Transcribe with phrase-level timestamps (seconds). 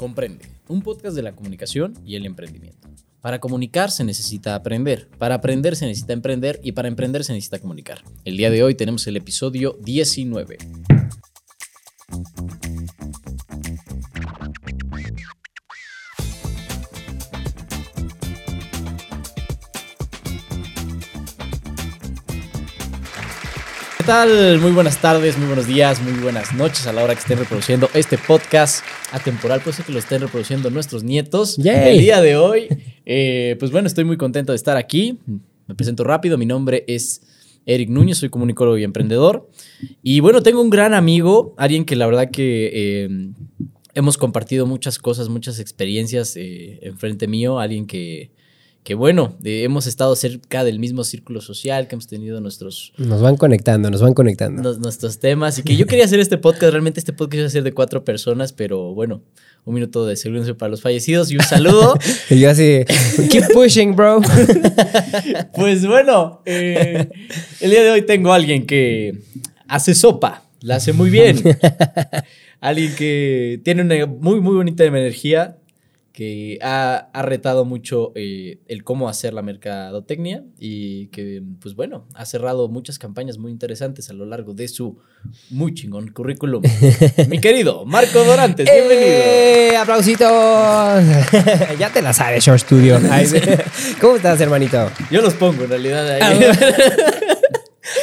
[0.00, 2.88] Comprende, un podcast de la comunicación y el emprendimiento.
[3.20, 7.58] Para comunicar se necesita aprender, para aprender se necesita emprender y para emprender se necesita
[7.58, 8.02] comunicar.
[8.24, 10.56] El día de hoy tenemos el episodio 19.
[24.10, 24.58] Tal?
[24.58, 27.88] Muy buenas tardes, muy buenos días, muy buenas noches a la hora que estén reproduciendo
[27.94, 29.60] este podcast atemporal.
[29.60, 31.56] Puede ser que lo estén reproduciendo nuestros nietos.
[31.58, 31.92] Yay.
[31.92, 32.66] El día de hoy,
[33.06, 35.20] eh, pues bueno, estoy muy contento de estar aquí.
[35.68, 37.22] Me presento rápido, mi nombre es
[37.66, 39.48] Eric Núñez, soy comunicólogo y emprendedor.
[40.02, 43.30] Y bueno, tengo un gran amigo, alguien que la verdad que eh,
[43.94, 48.32] hemos compartido muchas cosas, muchas experiencias eh, enfrente mío, alguien que,
[48.82, 53.20] que bueno, eh, hemos estado cerca del mismo círculo social, que hemos tenido nuestros, Nos
[53.20, 54.62] van conectando, nos van conectando.
[54.62, 57.50] nos- nuestros temas y que yo quería hacer este podcast, realmente este podcast iba a
[57.50, 59.22] ser de cuatro personas, pero bueno,
[59.66, 61.94] un minuto de silencio para los fallecidos y un saludo.
[62.30, 62.80] Y yo así,
[63.30, 64.20] keep pushing, bro.
[65.54, 67.08] Pues bueno, eh,
[67.60, 69.18] el día de hoy tengo a alguien que
[69.68, 71.38] hace sopa, la hace muy bien.
[72.60, 75.56] alguien que tiene una muy, muy bonita energía,
[76.20, 82.06] que ha, ha retado mucho eh, el cómo hacer la mercadotecnia y que, pues bueno,
[82.12, 84.98] ha cerrado muchas campañas muy interesantes a lo largo de su
[85.48, 86.62] muy chingón currículum.
[87.30, 89.08] Mi querido Marco Dorantes, bienvenido.
[89.16, 89.76] ¡Eh!
[89.78, 90.28] ¡Aplausitos!
[91.78, 93.00] ya te la sabes, Short Studio.
[94.02, 94.90] ¿Cómo estás, hermanito?
[95.10, 96.40] Yo los pongo en realidad Ah, ahí.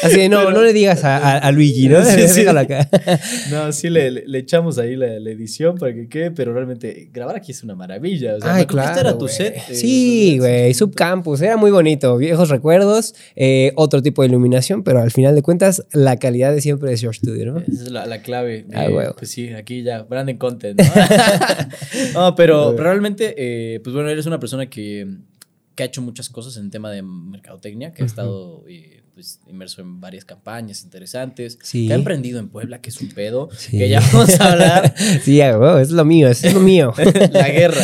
[0.04, 2.04] Así de, no, Pero- no le digas a, a- a Luigi, ¿no?
[2.06, 2.46] Sí, sí.
[2.48, 2.90] Acá.
[3.52, 7.52] No, sí le, echamos ahí la, la edición para que quede, pero realmente grabar aquí
[7.52, 8.36] es una maravilla.
[8.36, 9.56] O sea, Ay, claro, era tu set.
[9.70, 15.02] eh, Sí, güey, Subcampus, era muy bonito, viejos recuerdos, eh, otro tipo de iluminación, pero
[15.02, 17.60] al final de cuentas, la calidad de siempre de Short Studio, ¿no?
[17.60, 18.64] Esa es la, la clave.
[18.68, 19.16] de- Ah, huevo.
[19.18, 20.80] Pues sí, aquí ya, branding content.
[22.14, 25.08] No, No, pero realmente, eh, pues bueno, eres una persona que,
[25.76, 28.10] que ha hecho muchas cosas en tema de mercadotecnia, que ha Ujú.
[28.12, 31.88] estado eh, pues, inmerso en varias campañas interesantes, Sí.
[31.88, 33.76] que ha emprendido en Puebla, que es un pedo, Sí.
[33.80, 34.94] que ya vamos a hablar.
[35.24, 36.94] Sí, huevo, es lo mío, es lo mío.
[37.32, 37.82] la guerra.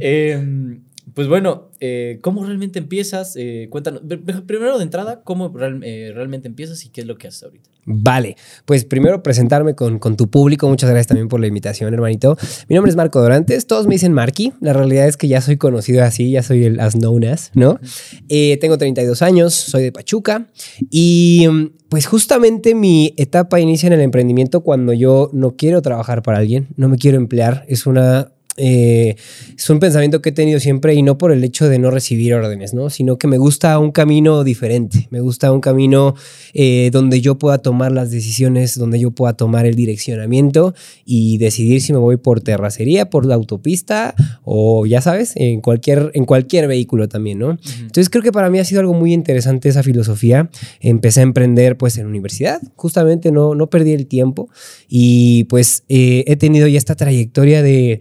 [0.00, 0.78] Eh,
[1.12, 3.36] pues bueno, eh, ¿cómo realmente empiezas?
[3.36, 7.06] Eh, cuéntanos, pr- pr- primero de entrada, ¿cómo real- eh, realmente empiezas y qué es
[7.06, 7.68] lo que haces ahorita?
[7.84, 10.68] Vale, pues primero presentarme con, con tu público.
[10.68, 12.36] Muchas gracias también por la invitación, hermanito.
[12.68, 14.52] Mi nombre es Marco Dorantes, todos me dicen Marky.
[14.60, 17.80] La realidad es que ya soy conocido así, ya soy el as known as, ¿no?
[18.28, 20.46] Eh, tengo 32 años, soy de Pachuca
[20.90, 26.22] y mm, pues justamente mi etapa inicia en el emprendimiento cuando yo no quiero trabajar
[26.22, 27.64] para alguien, no me quiero emplear.
[27.66, 29.16] Es una eh,
[29.56, 32.34] es un pensamiento que he tenido siempre y no por el hecho de no recibir
[32.34, 32.90] órdenes, ¿no?
[32.90, 36.14] Sino que me gusta un camino diferente, me gusta un camino
[36.52, 40.74] eh, donde yo pueda tomar las decisiones, donde yo pueda tomar el direccionamiento
[41.06, 44.14] y decidir si me voy por terracería, por la autopista
[44.44, 47.58] o ya sabes, en cualquier, en cualquier vehículo también, ¿no?
[47.80, 50.50] Entonces creo que para mí ha sido algo muy interesante esa filosofía.
[50.80, 54.50] Empecé a emprender pues en universidad, justamente no, no perdí el tiempo
[54.88, 58.00] y pues eh, he tenido ya esta trayectoria de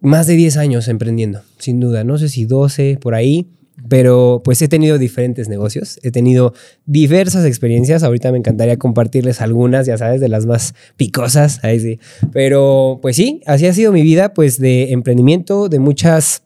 [0.00, 3.48] más de 10 años emprendiendo, sin duda, no sé si 12 por ahí.
[3.90, 6.54] Pero pues he tenido diferentes negocios, he tenido
[6.86, 12.00] diversas experiencias, ahorita me encantaría compartirles algunas, ya sabes, de las más picosas, ahí sí.
[12.32, 16.42] Pero pues sí, así ha sido mi vida, pues de emprendimiento, de muchas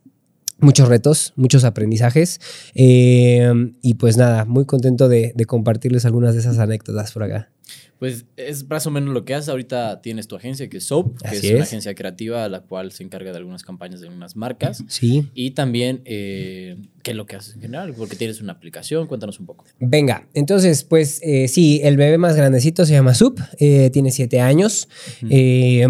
[0.59, 2.41] muchos retos, muchos aprendizajes.
[2.75, 7.49] eh, y pues nada, muy contento de, de compartirles algunas de esas anécdotas por acá.
[8.01, 9.51] Pues es más o menos lo que haces.
[9.51, 13.03] Ahorita tienes tu agencia que es Soap, que es, una agencia creativa la cual se
[13.05, 14.83] encarga de algunas campañas de algunas marcas.
[14.89, 15.29] Sí.
[15.35, 17.93] Y también, eh, ¿qué es lo que haces en general?
[17.93, 19.67] Porque tienes una aplicación, cuéntanos un poco.
[19.79, 24.41] Venga, entonces, pues eh, sí, el bebé más grandecito se llama Sup, eh, tiene siete
[24.41, 24.89] años.
[25.29, 25.87] Eh,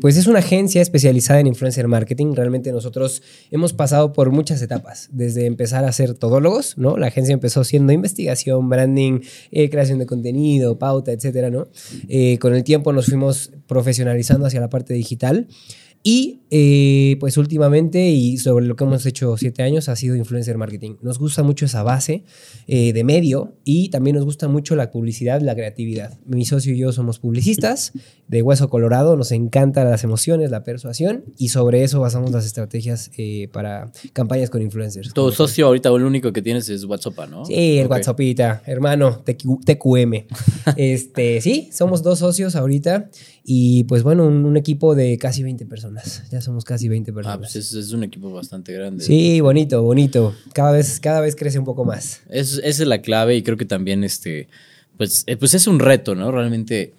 [0.00, 2.34] pues es una agencia especializada en influencer marketing.
[2.34, 6.96] Realmente nosotros hemos pasado por muchas etapas, desde empezar a ser todólogos, ¿no?
[6.96, 9.20] La agencia empezó siendo investigación, branding,
[9.50, 11.68] eh, creación de contenido, pauta, etcétera, ¿no?
[12.08, 15.46] Eh, con el tiempo nos fuimos profesionalizando hacia la parte digital.
[16.10, 20.56] Y eh, pues últimamente y sobre lo que hemos hecho siete años ha sido influencer
[20.56, 20.94] marketing.
[21.02, 22.24] Nos gusta mucho esa base
[22.66, 26.18] eh, de medio y también nos gusta mucho la publicidad, la creatividad.
[26.24, 27.92] Mi socio y yo somos publicistas
[28.26, 33.10] de Hueso Colorado, nos encantan las emociones, la persuasión y sobre eso basamos las estrategias
[33.18, 35.12] eh, para campañas con influencers.
[35.12, 37.44] Tu socio ahorita, el único que tienes es WhatsApp, ¿no?
[37.44, 37.90] Sí, el Ok.
[37.92, 40.24] WhatsAppita, hermano, TQ TQM.
[40.78, 43.10] este, sí, somos dos socios ahorita
[43.50, 46.22] y pues bueno, un, un equipo de casi 20 personas.
[46.30, 47.36] Ya somos casi 20 personas.
[47.36, 49.02] Ah, pues es, es un equipo bastante grande.
[49.02, 50.34] Sí, bonito, bonito.
[50.52, 52.20] Cada vez, cada vez crece un poco más.
[52.28, 54.48] Es- esa es la clave y creo que también este,
[54.98, 56.30] pues, eh, pues es un reto, ¿no?
[56.30, 56.92] Realmente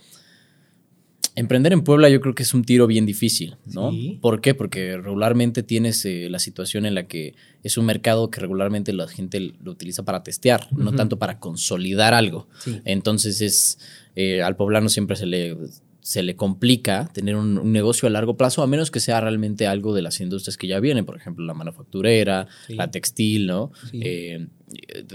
[1.35, 3.91] Emprender en Puebla yo creo que es un tiro bien difícil, ¿no?
[3.91, 4.17] Sí.
[4.21, 4.55] ¿Por qué?
[4.55, 9.07] Porque regularmente tienes eh, la situación en la que es un mercado que regularmente la
[9.07, 12.47] gente lo utiliza para testear, no tanto para consolidar algo.
[12.61, 12.81] Sí.
[12.83, 13.77] Entonces es
[14.17, 15.55] eh, al poblano siempre se le,
[16.01, 19.67] se le complica tener un, un negocio a largo plazo, a menos que sea realmente
[19.67, 22.75] algo de las industrias que ya vienen, por ejemplo, la manufacturera, Sí.
[22.75, 23.71] la textil, ¿no?
[23.91, 23.99] Sí.
[24.03, 24.47] Eh,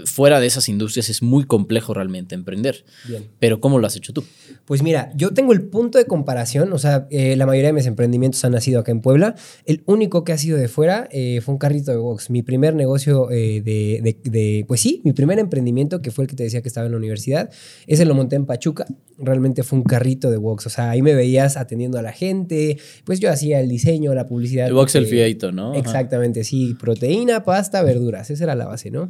[0.05, 2.83] fuera de esas industrias es muy complejo realmente emprender.
[3.07, 3.23] Bien.
[3.39, 4.23] Pero ¿cómo lo has hecho tú?
[4.65, 7.85] Pues mira, yo tengo el punto de comparación, o sea, eh, la mayoría de mis
[7.85, 9.35] emprendimientos han nacido acá en Puebla.
[9.65, 12.29] El único que ha sido de fuera eh, fue un carrito de box.
[12.29, 16.29] Mi primer negocio eh, de, de- de- pues sí, mi primer emprendimiento, que fue el
[16.29, 17.49] que te decía que estaba en la universidad,
[17.87, 18.85] ese lo monté en Pachuca.
[19.17, 22.77] Realmente fue un carrito de box, o sea, ahí me veías atendiendo a la gente,
[23.05, 24.67] pues yo hacía el diseño, la publicidad.
[24.67, 25.69] El box el fiadito, ¿no?
[25.71, 25.79] Ajá.
[25.79, 29.09] Exactamente, sí, proteína, pasta, verduras, esa era la base, ¿no?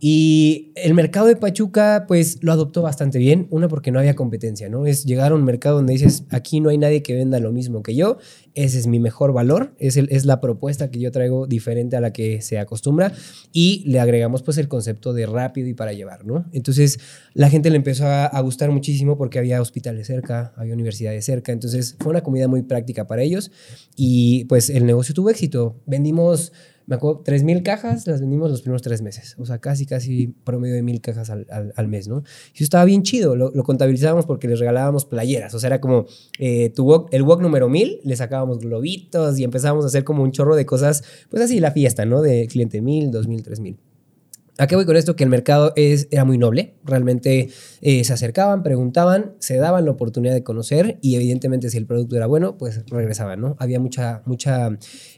[0.00, 4.68] Y el mercado de Pachuca, pues lo adoptó bastante bien, una porque no había competencia,
[4.68, 4.86] ¿no?
[4.86, 7.82] Es llegar a un mercado donde dices, aquí no hay nadie que venda lo mismo
[7.82, 8.18] que yo,
[8.54, 12.00] ese es mi mejor valor, es, el- es la propuesta que yo traigo diferente a
[12.00, 13.12] la que se acostumbra
[13.52, 16.46] y le agregamos pues el concepto de rápido y para llevar, ¿no?
[16.52, 16.98] Entonces
[17.34, 21.52] la gente le empezó a, a gustar muchísimo porque había hospitales cerca, había universidades cerca,
[21.52, 23.50] entonces fue una comida muy práctica para ellos
[23.96, 25.76] y pues el negocio tuvo éxito.
[25.86, 26.52] Vendimos,
[26.86, 30.74] me acuerdo, 3.000 cajas, las vendimos los primeros tres meses, o sea, casi, casi promedio
[30.76, 31.46] de 1.000 cajas al,
[31.76, 32.18] al- mes, ¿no?
[32.52, 35.80] Y eso estaba bien chido, lo, lo contabilizábamos porque les regalábamos playeras, o sea, era
[35.80, 36.06] como
[36.38, 40.22] eh, tu walk- el walk número 1.000, le sacábamos globitos y empezábamos a hacer como
[40.22, 42.22] un chorro de cosas, pues así la fiesta, ¿no?
[42.22, 43.76] De cliente 1.000, 2.000, 3.000.
[44.58, 45.16] ¿A qué voy con esto?
[45.16, 46.74] Que el mercado es, era muy noble.
[46.84, 47.50] Realmente
[47.82, 52.16] eh, se acercaban, preguntaban, se daban la oportunidad de conocer y evidentemente si el producto
[52.16, 53.56] era bueno, pues regresaban, ¿no?
[53.58, 54.70] Había mucha, mucha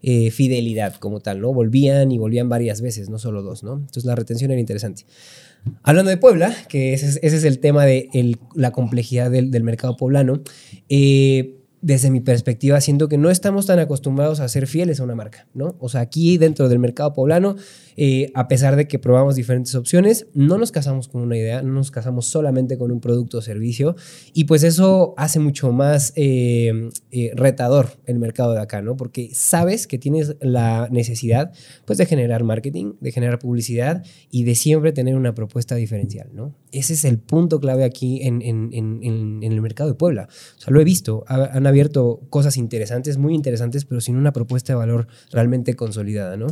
[0.03, 1.53] eh, fidelidad como tal, ¿no?
[1.53, 3.75] Volvían y volvían varias veces, no solo dos, ¿no?
[3.75, 5.05] Entonces la retención era interesante.
[5.85, 9.97] Hablando de Puebla, que ese es, el tema de el- la complejidad del, del mercado
[9.97, 10.43] poblano,
[10.89, 15.15] eh, desde mi perspectiva, siento que no estamos tan acostumbrados a ser fieles a una
[15.15, 15.77] marca, ¿no?
[15.79, 17.55] O sea, aquí dentro del mercado poblano,
[17.97, 21.73] eh, a pesar de que probamos diferentes opciones, no nos casamos con una idea, no
[21.73, 23.95] nos casamos solamente con un producto o servicio,
[24.33, 28.97] y pues eso hace mucho más eh, eh, retador el mercado de acá, ¿no?
[28.97, 31.53] Porque sabes que tienes la necesidad,
[31.85, 36.55] pues, de generar marketing, de generar publicidad y de siempre tener una propuesta diferencial, ¿no?
[36.73, 40.29] Ese es el punto clave aquí en, en- en- el mercado de Puebla.
[40.59, 41.25] O sea, lo he visto,
[41.69, 46.49] abierto cosas interesantes, muy interesantes, pero sin una propuesta de valor realmente consolidada, ¿no?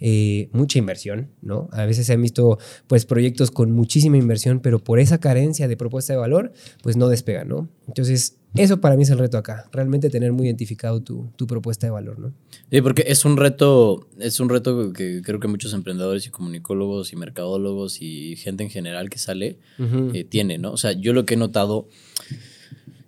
[0.00, 1.68] Eh, mucha inversión, ¿no?
[1.72, 5.76] A veces se han visto, pues, proyectos con muchísima inversión, pero por esa carencia de
[5.76, 6.52] propuesta de valor,
[6.82, 7.68] pues no despegan, ¿no?
[7.86, 11.86] Entonces, eso para mí es el reto acá, realmente tener muy identificado tu, tu propuesta
[11.86, 12.32] de valor, ¿no?
[12.70, 17.12] Sí, porque es un reto, es un reto que creo que muchos emprendedores y comunicólogos
[17.12, 20.72] y mercadólogos y gente en general que sale eh, tiene, ¿no?
[20.72, 21.88] O sea, yo lo que he notado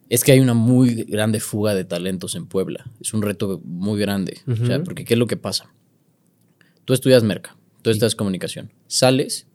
[0.08, 2.90] es que hay una muy grande fuga de talentos en Puebla.
[3.00, 4.38] Es un reto muy grande.
[4.46, 5.72] O sea, porque ¿qué es lo que pasa?
[6.84, 9.46] Tú estudias merca, tú estudias comunicación, sales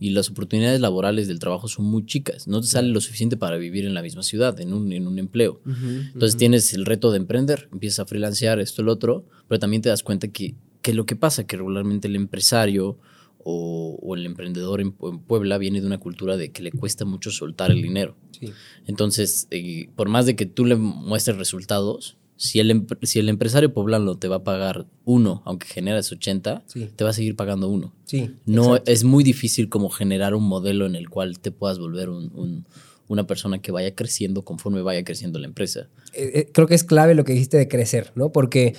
[0.00, 2.48] y las oportunidades laborales del trabajo son muy chicas.
[2.48, 5.18] No te sale lo suficiente para vivir en la misma ciudad, en un, en un
[5.18, 5.60] empleo.
[5.64, 9.90] Entonces tienes el reto de emprender, empiezas a freelancear esto, lo otro, pero también te
[9.90, 12.98] das cuenta que, que lo que pasa, que regularmente el empresario
[13.44, 17.04] o, o el emprendedor en, en Puebla viene de una cultura de que le cuesta
[17.04, 18.16] mucho soltar el dinero.
[18.38, 18.50] Sí.
[18.86, 23.74] Entonces, eh, por más de que tú le muestres resultados, si el, si el empresario
[23.74, 26.88] poblano te va a pagar uno, aunque generas 80, Sí.
[26.96, 27.94] te va a seguir pagando uno.
[28.04, 28.30] Sí.
[28.46, 28.92] No exacto.
[28.92, 32.66] es muy difícil como generar un modelo en el cual te puedas volver un- un-
[33.08, 35.88] una persona que vaya creciendo conforme vaya creciendo la empresa.
[36.14, 38.32] eh, eh, creo que es clave lo que dijiste de crecer, ¿no?
[38.32, 38.74] Porque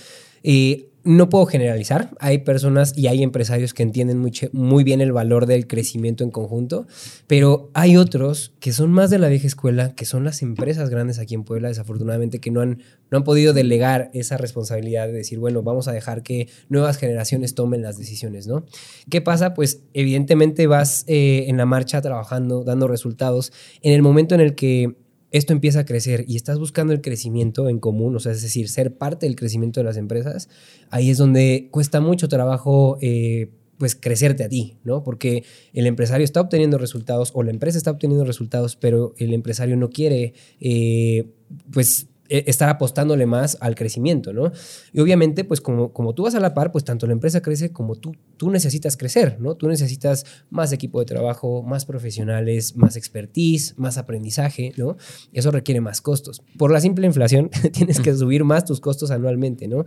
[1.03, 2.11] no puedo generalizar.
[2.19, 4.19] Hay personas y hay empresarios que entienden
[4.51, 6.87] muy, bien el valor del crecimiento en conjunto,
[7.27, 11.19] pero hay otros que son más de la vieja escuela, que son las empresas grandes
[11.19, 15.39] aquí en Puebla, desafortunadamente, que no han, no han podido delegar esa responsabilidad de decir,
[15.39, 18.65] bueno, vamos a dejar que nuevas generaciones tomen las decisiones, ¿no?
[19.09, 19.53] ¿Qué pasa?
[19.53, 23.51] Pues evidentemente vas eh, en la marcha trabajando, dando resultados.
[23.81, 24.95] En el momento en el que
[25.31, 28.69] esto empieza a crecer y estás buscando el crecimiento en común, o sea, es decir,
[28.69, 30.49] ser parte del crecimiento de las empresas,
[30.89, 32.97] ahí es donde cuesta mucho trabajo.
[33.01, 33.49] eh,
[33.81, 35.03] pues crecerte a ti, ¿no?
[35.03, 39.75] Porque el empresario está obteniendo resultados o la empresa está obteniendo resultados, pero el empresario
[39.75, 41.31] no quiere, eh,
[41.73, 44.51] pues, estar apostándole más al crecimiento, ¿no?
[44.93, 47.71] Y obviamente, pues como, como tú vas a la par, pues tanto la empresa crece
[47.71, 49.55] como tú, tú necesitas crecer, ¿no?
[49.55, 54.97] Tú necesitas más equipo de trabajo, más profesionales, más expertise, más aprendizaje, ¿no?
[55.33, 56.41] Eso requiere más costos.
[56.57, 59.85] Por la simple inflación, tienes que subir más tus costos anualmente, ¿no?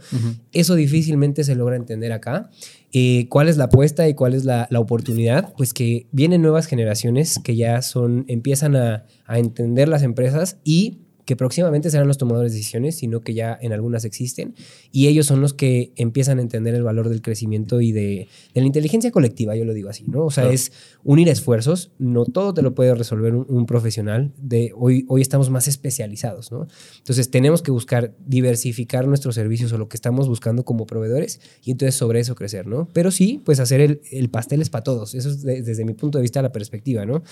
[0.53, 2.51] Eso difícilmente se logra entender acá.
[2.93, 5.53] Eh, ¿Cuál es la apuesta y cuál es la, la oportunidad?
[5.57, 11.04] Pues que vienen nuevas generaciones que ya son, empiezan a, a entender las empresas y
[11.25, 14.55] que próximamente serán los tomadores de decisiones, sino que ya en algunas existen,
[14.93, 18.63] y ellos son los que empiezan a entender el valor del crecimiento y de, la
[18.65, 20.25] inteligencia colectiva, yo lo digo así, ¿no?
[20.25, 25.07] O sea, es unir esfuerzos, no todo te lo puede resolver un, profesional, de hoy,
[25.09, 26.67] hoy estamos más especializados, ¿no?
[26.99, 31.71] Entonces tenemos que buscar diversificar nuestros servicios o lo que estamos buscando como proveedores, y
[31.71, 32.89] entonces sobre eso crecer, ¿no?
[32.93, 36.23] Pero sí, pues hacer el, pastel es para todos, eso es desde mi punto de
[36.23, 37.23] vista la perspectiva, ¿no?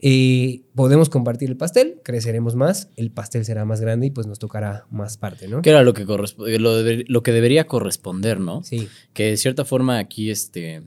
[0.00, 4.38] Eh, podemos compartir el pastel, creceremos más, el pastel será más grande y pues nos
[4.38, 5.62] tocará más parte, ¿no?
[5.62, 8.62] Que era lo que, lo, lo que debería corresponder, ¿no?
[8.62, 8.88] Sí.
[9.12, 10.82] Que de cierta forma aquí este,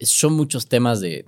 [0.00, 1.24] son muchos temas de,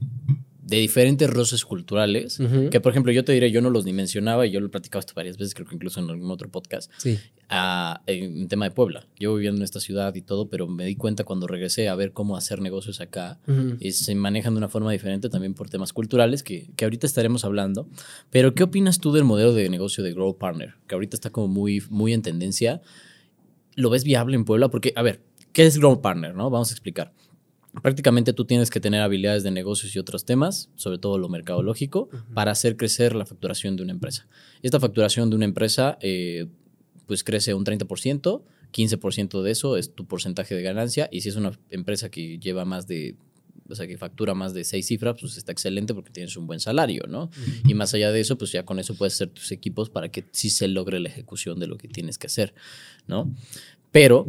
[0.66, 2.38] de diferentes roces culturales,
[2.70, 4.70] que por ejemplo yo te diré, yo no los ni mencionaba y yo lo he
[4.70, 7.18] platicado esto varias veces, creo que incluso en algún otro podcast, sí.
[8.06, 9.06] en, tema de Puebla.
[9.18, 12.12] Yo viviendo en esta ciudad y todo, pero me di cuenta cuando regresé a ver
[12.12, 13.38] cómo hacer negocios acá
[13.78, 17.44] y se manejan de una forma diferente también por temas culturales que, que, ahorita estaremos
[17.44, 17.86] hablando.
[18.30, 20.74] Pero ¿qué opinas tú del modelo de negocio de Grow Partner?
[20.86, 22.80] Que ahorita está como muy, muy en tendencia.
[23.74, 24.68] ¿Lo ves viable en Puebla?
[24.68, 25.20] Porque, a ver,
[25.52, 26.34] ¿qué es Grow Partner?
[26.34, 26.48] No?
[26.48, 27.12] Vamos a explicar
[27.82, 32.08] prácticamente tú tienes que tener habilidades de negocios y otros temas, sobre todo lo mercadológico,
[32.32, 34.26] para hacer crecer la facturación de una empresa.
[34.62, 36.46] Esta facturación de una empresa eh,
[37.06, 41.36] pues crece un 30%, 15% de eso es tu porcentaje de ganancia y si es
[41.36, 43.16] una empresa que lleva más de
[43.68, 46.60] o sea, que factura más de seis cifras, pues está excelente porque tienes un buen
[46.60, 47.30] salario, ¿no?
[47.66, 50.24] Y más allá de eso, pues ya con eso puedes hacer tus equipos para que
[50.32, 52.54] sí se logre la ejecución de lo que tienes que hacer,
[53.06, 53.32] ¿no?
[53.90, 54.26] Pero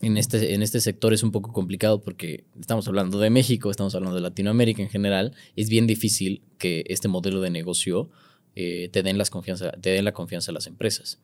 [0.00, 3.94] en este, en este sector es un poco complicado porque estamos hablando de México, estamos
[3.94, 5.34] hablando de Latinoamérica en general.
[5.56, 8.08] Es bien difícil que este modelo de negocio
[8.54, 11.18] eh, te, den las confianza, te den la confianza a las empresas.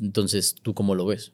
[0.00, 1.32] Entonces, ¿tú cómo lo ves?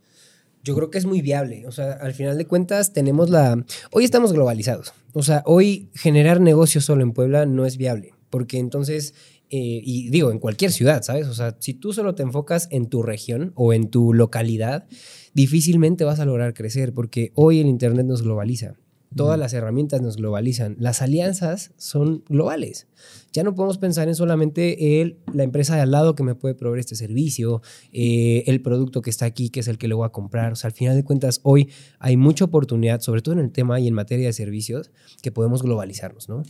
[0.63, 1.67] Yo creo que es muy viable.
[1.67, 3.65] O sea, al final de cuentas tenemos la...
[3.93, 4.93] Hoy estamos globalizados.
[5.13, 8.15] O sea, hoy generar negocio solo en Puebla no es viable.
[8.31, 9.15] Porque entonces
[9.51, 11.29] eh, y digo, en cualquier ciudad, ¿sabes?
[11.29, 14.87] O sea, si tú solo te enfocas en tu región o en tu localidad,
[15.35, 18.75] difícilmente vas a lograr crecer porque hoy el Internet nos globaliza.
[19.15, 20.77] Todas las herramientas nos globalizan.
[20.79, 22.87] Las alianzas son globales.
[23.33, 26.55] Ya no podemos pensar en solamente el, la empresa de al lado que me puede
[26.55, 27.63] proveer este servicio,
[27.93, 30.53] eh, el producto que está aquí, que es el que le voy a comprar.
[30.53, 33.81] O sea, al final de cuentas, hoy hay mucha oportunidad, sobre todo en el tema
[33.81, 34.91] y en materia de servicios,
[35.23, 36.43] que podemos globalizarnos, ¿no?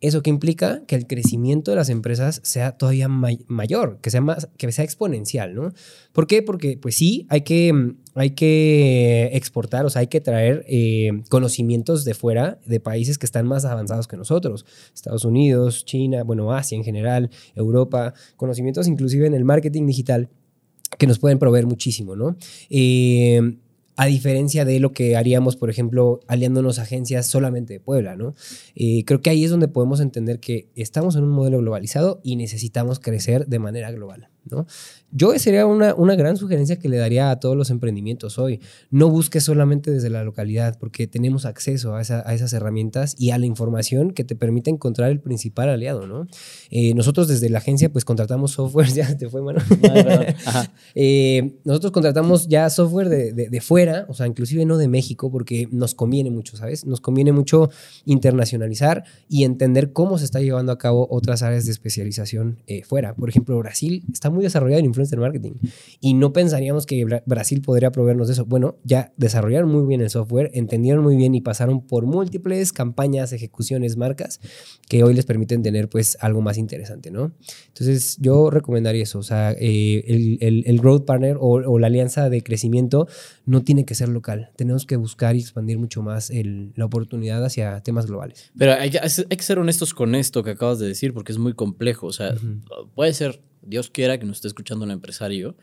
[0.00, 0.82] ¿Eso que implica?
[0.86, 5.54] Que el crecimiento de las empresas sea todavía mayor, que sea, más, que sea exponencial,
[5.54, 5.72] ¿no?
[6.12, 6.42] ¿Por qué?
[6.42, 12.04] Porque, pues sí, hay que, hay que exportar, o sea, hay que traer eh, conocimientos
[12.04, 14.64] de fuera, de países que están más avanzados que nosotros.
[14.94, 20.28] Estados Unidos, China, bueno, Asia en general, Europa, conocimientos inclusive en el marketing digital
[20.96, 22.36] que nos pueden proveer muchísimo, ¿no?
[22.70, 23.56] Eh,
[23.98, 28.36] a diferencia de lo que haríamos, por ejemplo, aliándonos a agencias solamente de Puebla, ¿no?
[28.76, 32.36] Eh, creo que ahí es donde podemos entender que estamos en un modelo globalizado y
[32.36, 34.66] necesitamos crecer de manera global, ¿no?
[35.10, 38.60] Yo sería una, una gran sugerencia que le daría a todos los emprendimientos hoy.
[38.90, 43.46] No busques solamente desde la localidad, porque tenemos acceso a, esas herramientas y a la
[43.46, 46.26] información que te permite encontrar el principal aliado, ¿no?
[46.70, 49.60] Eh, nosotros desde la agencia, pues contratamos software, ya te fue, mano.
[50.94, 55.68] Eh, nosotros contratamos ya software de, de, fuera, o sea, inclusive no de México, porque
[55.70, 56.84] nos conviene mucho, ¿sabes?
[56.84, 57.70] Nos conviene mucho
[58.04, 63.14] internacionalizar y entender cómo se está llevando a cabo otras áreas de especialización eh, fuera.
[63.14, 65.52] Por ejemplo, Brasil está muy desarrollado en influencer marketing.
[66.00, 68.46] Y no pensaríamos que Brasil podría proveernos de eso.
[68.46, 73.32] Bueno, ya desarrollaron muy bien el software, entendieron muy bien y pasaron por múltiples campañas,
[73.32, 74.40] ejecuciones, marcas
[74.88, 77.32] que hoy les permiten tener pues algo más interesante, ¿no?
[77.68, 82.42] Entonces yo recomendaría eso, o sea, eh, el, el, growth partner o, la alianza de
[82.42, 83.06] crecimiento
[83.44, 87.80] no tiene que ser local, tenemos que buscar y expandir mucho más la oportunidad hacia
[87.80, 88.50] temas globales.
[88.56, 91.54] Pero hay, hay, que ser honestos con esto que acabas de decir porque es muy
[91.54, 92.34] complejo, o sea,
[92.94, 95.56] puede ser Dios quiera que nos esté escuchando un empresario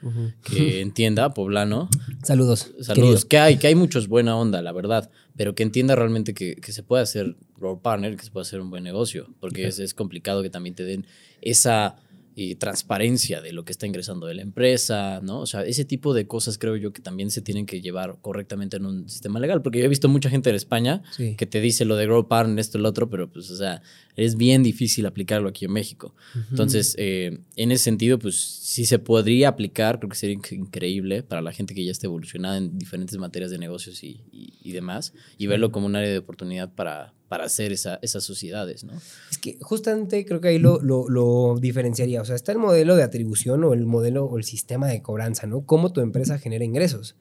[0.43, 1.89] que entienda, poblano.
[2.23, 2.73] Saludos.
[2.81, 3.25] Saludos.
[3.25, 6.83] Que hay, que hay muchos buena onda, la verdad, pero que entienda realmente que, se
[6.83, 10.43] puede hacer role partner, que se puede hacer un buen negocio, porque es, es, complicado
[10.43, 11.05] que también te den
[11.41, 11.95] esa
[12.37, 15.39] y transparencia de lo que está ingresando de la empresa, ¿no?
[15.39, 18.75] O sea, ese tipo de cosas creo yo que también se tienen que llevar correctamente
[18.75, 21.01] en un sistema legal, porque yo he visto mucha gente en España
[21.37, 23.81] que te dice lo de grow partner, esto, lo otro, pero pues, o sea,
[24.17, 26.13] es bien difícil aplicarlo aquí en México.
[26.51, 31.41] Entonces, eh, en ese sentido, pues sí se podría aplicar, creo que sería increíble para
[31.41, 35.47] la gente que ya esté evolucionada en diferentes materias de negocios y, y demás, y
[35.47, 38.93] verlo como un área de oportunidad para, para hacer esa, esas sociedades, ¿no?
[39.31, 42.21] Es que justamente creo que ahí lo, lo, diferenciaría.
[42.21, 45.47] O sea, está el modelo de atribución o el modelo o el sistema de cobranza,
[45.47, 45.65] ¿no?
[45.65, 47.15] Cómo tu empresa genera ingresos.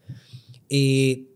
[0.68, 1.28] Eh,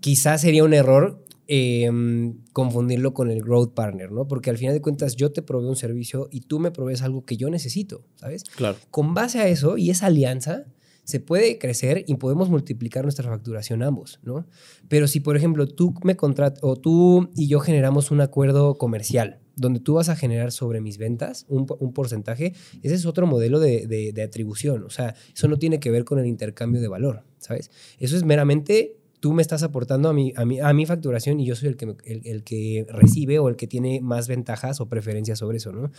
[0.00, 4.26] quizás sería un error em, confundirlo con el growth partner, ¿no?
[4.26, 7.24] Porque al final de cuentas yo te proveo un servicio y tú me provees algo
[7.24, 8.42] que yo necesito, ¿sabes?
[8.44, 8.76] Claro.
[8.90, 10.64] Con base a eso y esa alianza,
[11.06, 14.44] se puede crecer y podemos multiplicar nuestra facturación ambos, ¿no?
[14.88, 19.38] Pero si, por ejemplo, tú me contratas o tú y yo generamos un acuerdo comercial
[19.54, 23.58] donde tú vas a generar sobre mis ventas un, un porcentaje, ese es otro modelo
[23.60, 24.82] de, de, de atribución.
[24.84, 27.70] O sea, eso no tiene que ver con el intercambio de valor, ¿sabes?
[27.98, 31.46] Eso es meramente tú me estás aportando a mi, a mi, a mi facturación y
[31.46, 34.86] yo soy el que, el, el, que recibe o el que tiene más ventajas o
[34.86, 35.90] preferencias sobre eso, ¿no?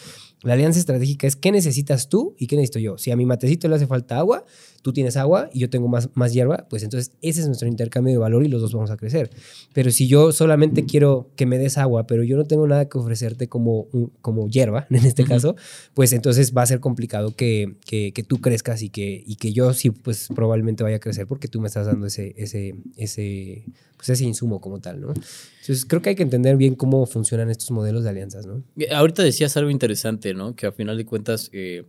[0.43, 2.97] La alianza estratégica es qué necesitas tú y qué necesito yo.
[2.97, 4.45] Si a mi matecito le hace falta agua,
[4.81, 8.13] tú tienes agua y yo tengo más, más hierba, pues entonces ese es nuestro intercambio
[8.13, 9.29] de valor y los dos vamos a crecer.
[9.73, 12.97] Pero si yo solamente quiero que me des agua, pero yo no tengo nada que
[12.97, 13.87] ofrecerte como,
[14.21, 15.29] como hierba, en este uh -huh.
[15.29, 15.55] caso,
[15.93, 19.51] pues entonces va a ser complicado que, que, que, tú crezcas y que, y que
[19.51, 23.06] yo sí, pues probablemente vaya a crecer porque tú me estás dando ese, ese, ese,
[23.15, 25.13] pues ese insumo como tal, ¿no?
[25.61, 28.63] Entonces creo que hay que entender bien cómo funcionan estos modelos de alianzas, ¿no?
[28.91, 30.55] Ahorita decías algo interesante, ¿no?
[30.55, 31.49] Que a final de cuentas...
[31.53, 31.83] Eh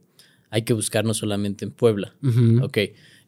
[0.51, 2.15] hay que buscar no solamente en Puebla.
[2.23, 2.65] Uh -huh.
[2.65, 2.79] Ok,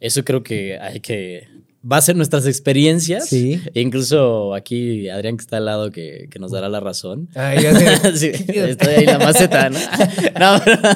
[0.00, 1.48] eso creo que hay que...
[1.90, 3.26] Va a ser nuestras experiencias.
[3.28, 3.58] Sí.
[3.72, 7.30] E incluso aquí Adrián que está al lado que, que nos dará la razón.
[7.34, 8.16] Ay, ya sé.
[8.16, 9.78] sí, estoy ahí la maceta, ¿no?
[10.38, 10.88] no pero...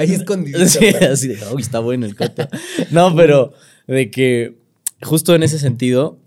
[0.00, 0.60] Ahí escondido.
[0.66, 2.46] Sí, así de, uy, está bueno el coto.
[2.92, 3.54] No, pero
[3.88, 4.54] de que
[5.02, 6.18] justo en ese sentido,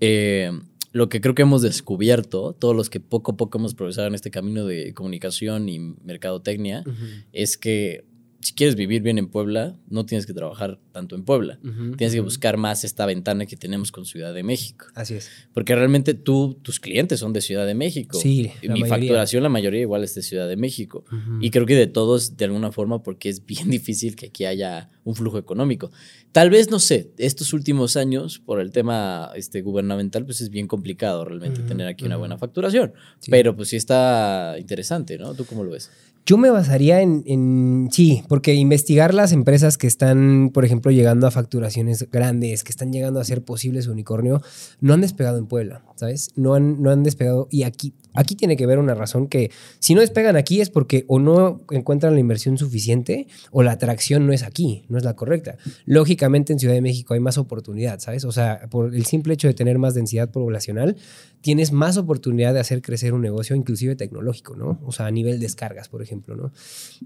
[0.00, 0.50] eh,
[0.92, 4.14] lo que creo que hemos descubierto, todos los que poco a poco hemos progresado en
[4.14, 7.24] este camino de comunicación y mercadotecnia, uh -huh.
[7.32, 8.04] es que
[8.42, 11.58] si quieres vivir bien en Puebla, no tienes que trabajar tanto en Puebla.
[11.62, 12.18] Uh -huh, tienes uh -huh.
[12.18, 14.86] que buscar más esta ventana que tenemos con Ciudad de México.
[14.94, 15.30] Así es.
[15.54, 18.18] Porque realmente tú, tus clientes son de Ciudad de México.
[18.18, 18.50] Sí.
[18.62, 18.86] Mi mayoría.
[18.88, 21.04] facturación, la mayoría igual es de Ciudad de México.
[21.10, 21.38] Uh -huh.
[21.40, 24.90] Y creo que de todos, de alguna forma, porque es bien difícil que aquí haya
[25.04, 25.90] un flujo económico.
[26.32, 30.66] Tal vez, no sé, estos últimos años, por el tema este, gubernamental, pues es bien
[30.66, 32.92] complicado realmente tener aquí una buena facturación.
[33.18, 33.30] Sí.
[33.30, 35.34] Pero pues sí está interesante, ¿no?
[35.34, 35.90] ¿Tú cómo lo ves?
[36.24, 41.26] Yo me basaría en, en, sí, porque investigar las empresas que están, por ejemplo, llegando
[41.26, 44.40] a facturaciones grandes, que están llegando a ser posibles unicornio,
[44.80, 46.30] no han despegado en Puebla, ¿sabes?
[46.36, 49.94] No han, no han despegado y aquí, aquí tiene que ver una razón que si
[49.94, 54.32] no despegan aquí es porque o no encuentran la inversión suficiente o la atracción no
[54.32, 55.56] es aquí, no es la correcta.
[55.84, 58.24] Lógicamente en Ciudad de México hay más oportunidad, ¿sabes?
[58.24, 60.96] O sea, por el simple hecho de tener más densidad poblacional,
[61.40, 64.80] tienes más oportunidad de hacer crecer un negocio, inclusive tecnológico, ¿no?
[64.84, 66.52] O sea, a nivel descargas, por ejemplo, ¿no?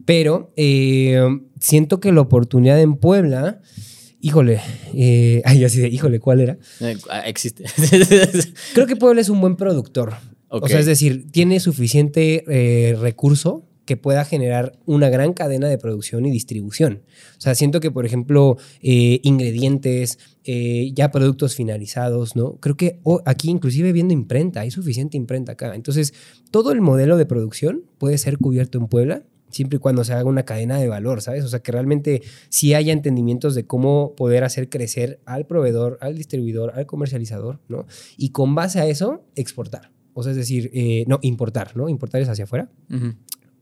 [0.04, 1.20] Pero eh,
[1.60, 3.60] siento que la oportunidad en Puebla,
[4.20, 4.60] híjole,
[4.94, 6.58] eh, ay, así de, híjole, ¿cuál era?
[6.80, 7.64] Eh, existe.
[8.74, 10.14] Creo que Puebla es un buen productor.
[10.62, 15.78] O sea, es decir, tiene suficiente eh, recurso que pueda generar una gran cadena de
[15.78, 17.02] producción y distribución.
[17.38, 22.56] O sea, siento que, por ejemplo, eh, ingredientes, eh, ya productos finalizados, ¿no?
[22.56, 25.74] Creo que aquí, inclusive viendo imprenta, hay suficiente imprenta acá.
[25.74, 26.12] Entonces,
[26.50, 30.24] todo el modelo de producción puede ser cubierto en Puebla siempre y cuando se haga
[30.24, 31.44] una cadena de valor, ¿sabes?
[31.44, 36.16] O sea, que realmente sí haya entendimientos de cómo poder hacer crecer al proveedor, al
[36.16, 37.86] distribuidor, al comercializador, ¿no?
[38.16, 39.95] Y con base a eso, exportar.
[40.18, 41.90] O sea, es decir, eh, no, importar, ¿no?
[41.90, 42.70] Importar es hacia afuera.
[42.88, 43.16] Uh -huh.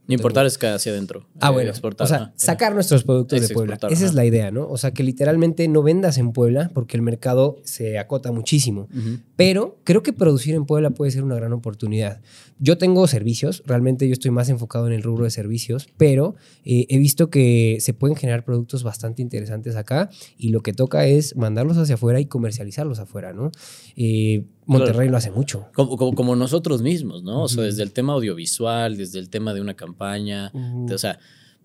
[0.06, 1.26] Importar es que hacia adentro.
[1.40, 1.70] Ah, bueno.
[1.70, 3.74] Exportar, o sea, sacar nuestros productos es de Puebla.
[3.74, 4.04] Esa ajá.
[4.04, 4.68] es la idea, ¿no?
[4.68, 8.82] O sea, que literalmente no vendas en Puebla porque el mercado se acota muchísimo.
[8.94, 9.20] Uh -huh.
[9.34, 12.20] Pero creo que producir en Puebla puede ser una gran oportunidad.
[12.64, 16.86] Yo tengo servicios, realmente yo estoy más enfocado en el rubro de servicios, pero eh,
[16.88, 21.36] he visto que se pueden generar productos bastante interesantes acá y lo que toca es
[21.36, 23.52] mandarlos hacia afuera y comercializarlos afuera, ¿no?
[23.96, 25.66] Eh, Monterrey lo hace mucho.
[25.74, 27.34] Como, como, como, nosotros mismos, ¿no?
[27.34, 27.44] Uh -huh.
[27.44, 30.50] O sea, desde el tema audiovisual, desde el tema de una campaña.
[30.54, 30.94] Uh -huh.
[30.94, 31.18] O sea,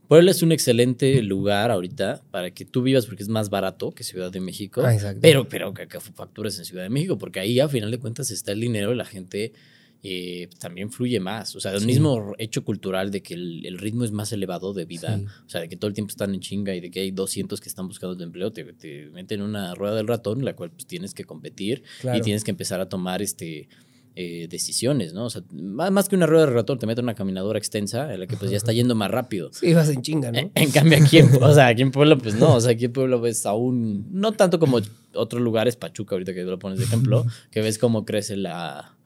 [0.09, 4.03] Puebla es un excelente lugar ahorita para que tú vivas porque es más barato que
[4.03, 4.81] Ciudad de México.
[4.83, 7.99] Ah, pero, pero que, que factures en Ciudad de México, porque ahí a final de
[7.99, 9.53] cuentas está el dinero y la gente
[10.01, 11.55] eh, también fluye más.
[11.55, 11.85] O sea, el sí.
[11.85, 15.25] mismo hecho cultural de que el, el, ritmo es más elevado de vida, sí.
[15.45, 17.59] o sea, de que todo el tiempo están en chinga y de que hay 200
[17.59, 20.71] que están buscando tu empleo, te, te meten en una rueda del ratón la cual
[20.71, 22.17] pues, tienes que competir claro.
[22.17, 23.67] y tienes que empezar a tomar este.
[24.15, 25.25] Eh, decisiones, ¿no?
[25.25, 28.19] O sea, más, más, que una rueda de ratón, te mete una caminadora extensa en
[28.19, 29.49] la que pues ya está yendo más rápido.
[29.53, 30.39] Sí, vas en chinga, ¿no?
[30.39, 32.85] En, en cambio aquí, en, o sea, aquí en Puebla, pues no, o sea, aquí
[32.85, 34.81] en Puebla ves aún, no tanto como
[35.13, 38.98] otros lugares, Pachuca, ahorita que lo pones de ejemplo, que ves cómo crece la,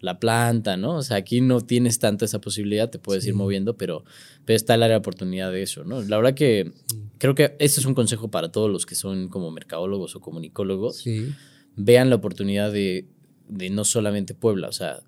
[0.00, 0.96] la planta, ¿no?
[0.96, 3.30] O sea, aquí no tienes tanta esa posibilidad, te puedes sí.
[3.30, 4.04] ir moviendo, pero,
[4.44, 6.02] pero está el área de oportunidad de eso, ¿no?
[6.02, 6.72] La verdad que
[7.18, 10.98] creo que este es un consejo para todos los que son como mercadólogos o comunicólogos.
[10.98, 11.32] Sí.
[11.76, 13.06] Vean la oportunidad de,
[13.48, 15.00] de no solamente Puebla, o sea,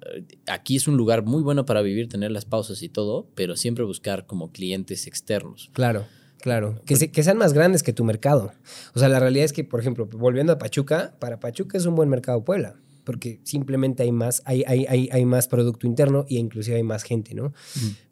[0.46, 3.85] aquí es un lugar muy bueno para vivir, tener las pausas y todo, pero siempre
[3.85, 5.70] buscar como clientes externos.
[5.72, 6.07] Claro.
[6.40, 8.53] Claro, que, se, que, sean más grandes que tu mercado.
[8.94, 11.96] O sea, la realidad es que, por ejemplo, volviendo a Pachuca, para Pachuca es un
[11.96, 12.77] buen mercado Puebla
[13.09, 17.05] porque simplemente hay más, hay, hay, hay, hay más producto interno y inclusive hay más
[17.05, 17.55] gente, ¿no?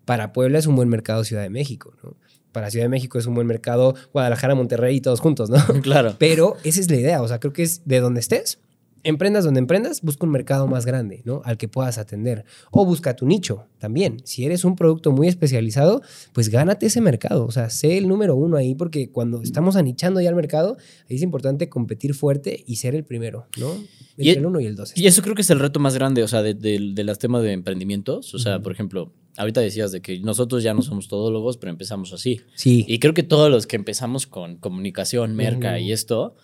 [0.07, 2.17] Para Puebla es un buen mercado Ciudad de México, ¿no?
[2.51, 5.59] Para Ciudad de México es un buen mercado Guadalajara, Monterrey y todos juntos, ¿no?
[5.83, 6.15] Claro.
[6.19, 8.59] Pero esa es la idea, o sea, creo que es de donde estés,
[9.09, 11.41] emprendas donde emprendas, busca un mercado más grande, ¿no?
[11.45, 12.45] Al que puedas atender.
[12.71, 14.19] O busca tu nicho también.
[14.25, 17.47] Si eres un producto muy especializado, pues gánate ese mercado.
[17.47, 20.77] O sea, sé el número uno ahí, porque cuando estamos anichando ya el mercado,
[21.09, 23.73] ahí es importante competir fuerte y ser el primero, ¿no?
[23.73, 23.85] Entre
[24.19, 24.93] Y- el uno y el dos.
[24.97, 27.19] Y eso creo que es el reto más grande, o sea, de, de, de los
[27.19, 28.35] temas de emprendimientos.
[28.35, 32.13] O sea, por ejemplo, ahorita decías de que nosotros ya no somos todólogos, pero empezamos
[32.13, 32.41] así.
[32.55, 32.85] Sí.
[32.89, 36.35] Y creo que todos los que empezamos con comunicación, merca y esto,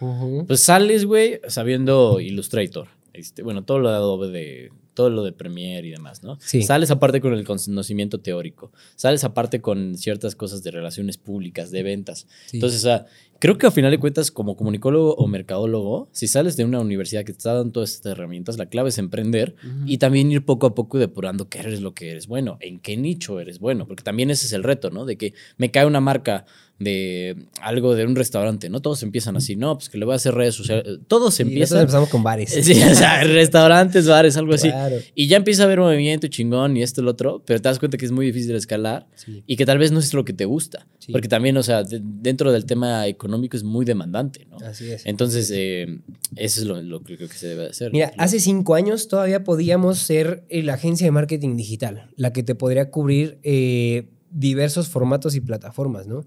[0.47, 2.89] pues sales, güey, sabiendo Illustrator.
[3.13, 6.39] Este, bueno, todo lo de Adobe de todo lo de Premiere y demás, ¿no?
[6.41, 6.63] Sí.
[6.63, 11.83] Sales aparte con el conocimiento teórico, sales aparte con ciertas cosas de relaciones públicas, de
[11.83, 12.27] ventas.
[12.47, 12.59] Sí.
[12.59, 13.07] Entonces, o sea,
[13.39, 17.25] creo que a final de cuentas, como comunicólogo o mercadólogo, si sales de una universidad
[17.25, 20.67] que te está dando todas estas herramientas, la clave es emprender y también ir poco
[20.67, 24.03] a poco depurando qué eres lo que eres bueno, en qué nicho eres bueno, porque
[24.03, 25.05] también ese es el reto, ¿no?
[25.05, 26.45] De que me cae una marca
[26.85, 28.81] de algo de un restaurante, ¿no?
[28.81, 31.81] Todos empiezan así, no, pues que le voy a hacer redes sociales, todos nosotros empiezan...
[31.81, 32.51] empezamos con bares.
[32.63, 34.69] Sí, o sea, restaurantes, bares, algo así.
[34.71, 34.97] Claro.
[35.15, 37.79] Y ya empieza a haber movimiento chingón y esto y lo otro, pero te das
[37.79, 39.43] cuenta que es muy difícil escalar Sí.
[39.47, 40.87] y que tal vez no es lo que te gusta.
[40.99, 41.13] Sí.
[41.13, 44.57] Porque también, o sea, de- dentro del tema económico es muy demandante, ¿no?
[44.65, 45.05] Así es.
[45.07, 46.01] Entonces, eh,
[46.37, 47.93] eso es lo, lo que creo que se debe hacer.
[47.93, 52.43] Mira, hace cinco años todavía podíamos ser eh, la agencia de marketing digital, la que
[52.43, 56.25] te podría cubrir eh, diversos formatos y plataformas, ¿no?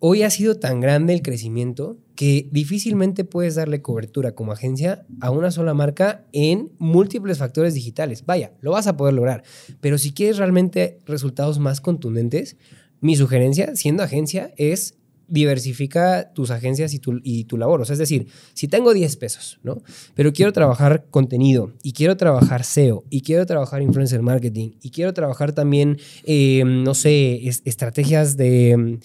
[0.00, 5.30] Hoy ha sido tan grande el crecimiento que difícilmente puedes darle cobertura como agencia a
[5.30, 8.24] una sola marca en múltiples factores digitales.
[8.24, 9.42] Vaya, lo vas a poder lograr,
[9.80, 12.56] pero si quieres realmente resultados más contundentes,
[13.00, 14.94] mi sugerencia, siendo agencia, es
[15.26, 17.80] diversifica tus agencias y tu, y tu labor.
[17.82, 19.82] O sea, es decir, si tengo 10 pesos, ¿no?
[20.14, 25.12] Pero quiero trabajar contenido y quiero trabajar SEO y quiero trabajar influencer marketing y quiero
[25.12, 28.98] trabajar también, eh, no sé, es- estrategias de,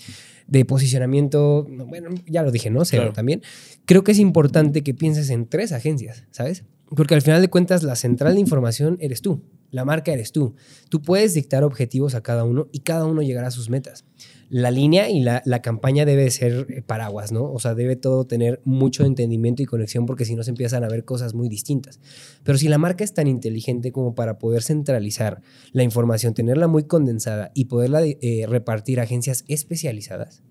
[0.47, 2.85] de posicionamiento, no, bueno, ya lo dije, ¿no?
[2.85, 3.13] SEO Claro.
[3.13, 3.41] también.
[3.85, 6.63] Creo que es importante que pienses en tres agencias, ¿sabes?
[6.95, 9.41] Porque al final de cuentas la central de información eres tú,
[9.73, 10.53] la marca eres tú.
[10.89, 14.05] Tú puedes dictar objetivos a cada uno y cada uno llegará a sus metas.
[14.49, 17.51] La línea y la, la campaña debe ser eh, paraguas, ¿no?
[17.51, 20.89] O sea, debe todo tener mucho entendimiento y conexión porque si no se empiezan a
[20.89, 21.99] ver cosas muy distintas.
[22.43, 26.83] Pero si la marca es tan inteligente como para poder centralizar la información, tenerla muy
[26.83, 30.43] condensada y poderla eh, repartir a agencias especializadas,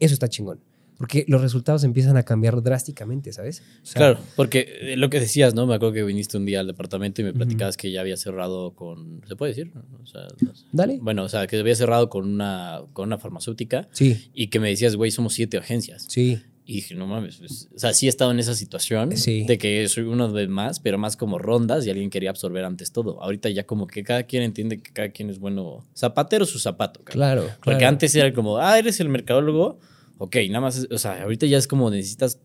[0.00, 0.60] eso está chingón.
[0.98, 3.62] Porque los resultados empiezan a cambiar drásticamente, ¿sabes?
[3.82, 5.66] O sea, Claro, porque eh, lo que decías, ¿no?
[5.66, 8.72] Me acuerdo que viniste un día al departamento y me platicabas que ya había cerrado
[8.74, 9.20] con.
[9.28, 9.72] ¿Se puede decir?
[10.02, 10.64] O sea, no sé.
[10.72, 10.98] Dale.
[11.02, 14.68] Bueno, o sea, que había cerrado con una, con una farmacéutica Sí, y que me
[14.70, 16.06] decías, güey, somos siete agencias.
[16.08, 16.38] sí.
[16.68, 19.44] Y dije, no mames, pues, o sea, sí he estado en esa situación Sí.
[19.44, 22.90] de que soy uno de más, pero más como rondas y alguien quería absorber antes
[22.90, 23.22] todo.
[23.22, 27.04] Ahorita ya como que cada quien entiende que cada quien es bueno, zapatero su zapato.
[27.04, 27.48] Claro.
[27.62, 29.78] Porque antes era como, ah, eres el mercadólogo,
[30.18, 32.38] ok, nada más, o sea, ahorita ya es como necesitas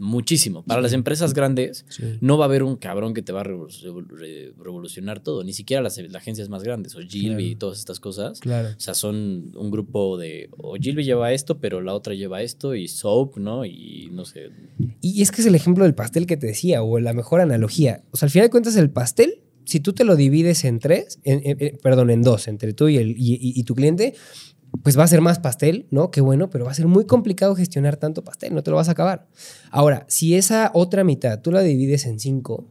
[0.00, 0.62] muchísimo.
[0.64, 2.04] Para las empresas grandes Sí.
[2.20, 5.42] no va a haber un cabrón que te va a revol- revol- re- revolucionar todo,
[5.42, 7.40] ni siquiera las, las agencias más grandes, o Gilby Claro.
[7.40, 8.38] y todas estas cosas.
[8.38, 8.68] Claro.
[8.76, 10.50] O sea, son un grupo de.
[10.56, 13.64] O Gilby lleva esto, pero la otra lleva esto, y Soap, ¿no?
[13.64, 14.50] Y no sé.
[15.00, 18.04] Y es que es el ejemplo del pastel que te decía, o la mejor analogía.
[18.12, 21.18] O sea, al final de cuentas, el pastel, si tú te lo divides en tres,
[21.24, 24.14] en- en- en- perdón, en dos, entre tú y, el, y, y- y tu cliente,
[24.82, 26.10] pues va a ser más pastel, ¿no?
[26.10, 28.88] Qué bueno, pero va a ser muy complicado gestionar tanto pastel, no te lo vas
[28.88, 29.28] a acabar.
[29.70, 32.68] Ahora, si esa otra mitad tú la divides en cinco,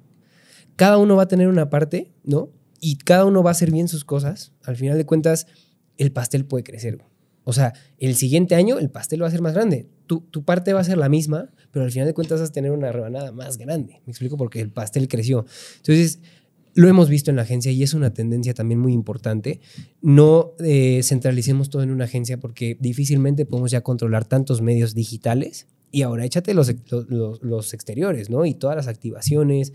[0.76, 2.52] cada uno va a tener una parte, ¿no?
[2.80, 4.54] Y cada uno va a hacer bien sus cosas.
[4.63, 5.48] Al final de cuentas,
[5.98, 7.04] el pastel puede crecer.
[7.43, 9.88] O sea, el siguiente año el pastel va a ser más grande.
[10.06, 12.52] Tu, tu parte va a ser la misma, pero al final de cuentas vas a
[12.52, 14.02] tener una rebanada más grande.
[14.06, 15.46] Me explico porque el pastel creció.
[15.78, 16.20] Entonces,
[16.77, 19.59] lo hemos visto en la agencia y es una tendencia también muy importante.
[20.01, 25.65] No eh, centralicemos todo en una agencia porque difícilmente podemos ya controlar tantos medios digitales.
[25.91, 26.71] Y ahora échate los,
[27.09, 28.45] los- los exteriores, ¿no?
[28.45, 29.73] Y todas las activaciones.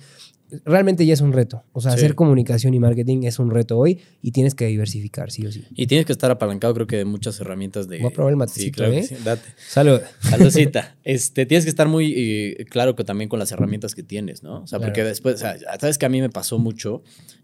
[0.64, 1.64] Realmente ya es un reto.
[1.72, 1.98] O sea, Sí.
[1.98, 5.64] hacer comunicación y marketing es un reto hoy y tienes que diversificar, sí o sí.
[5.74, 7.98] Y tienes que estar apalancado, creo que de muchas herramientas de.
[7.98, 9.02] Voy a probar el Sí, matecito, claro que ¿eh?
[9.04, 9.42] sí, date.
[9.56, 10.00] Salud.
[10.20, 10.96] Saludcita.
[11.04, 14.62] este, tienes que estar muy eh, claro que también con las herramientas que tienes, ¿no?
[14.62, 14.90] O sea, Claro.
[14.92, 17.02] porque después, o sea, sabes que a mí me pasó mucho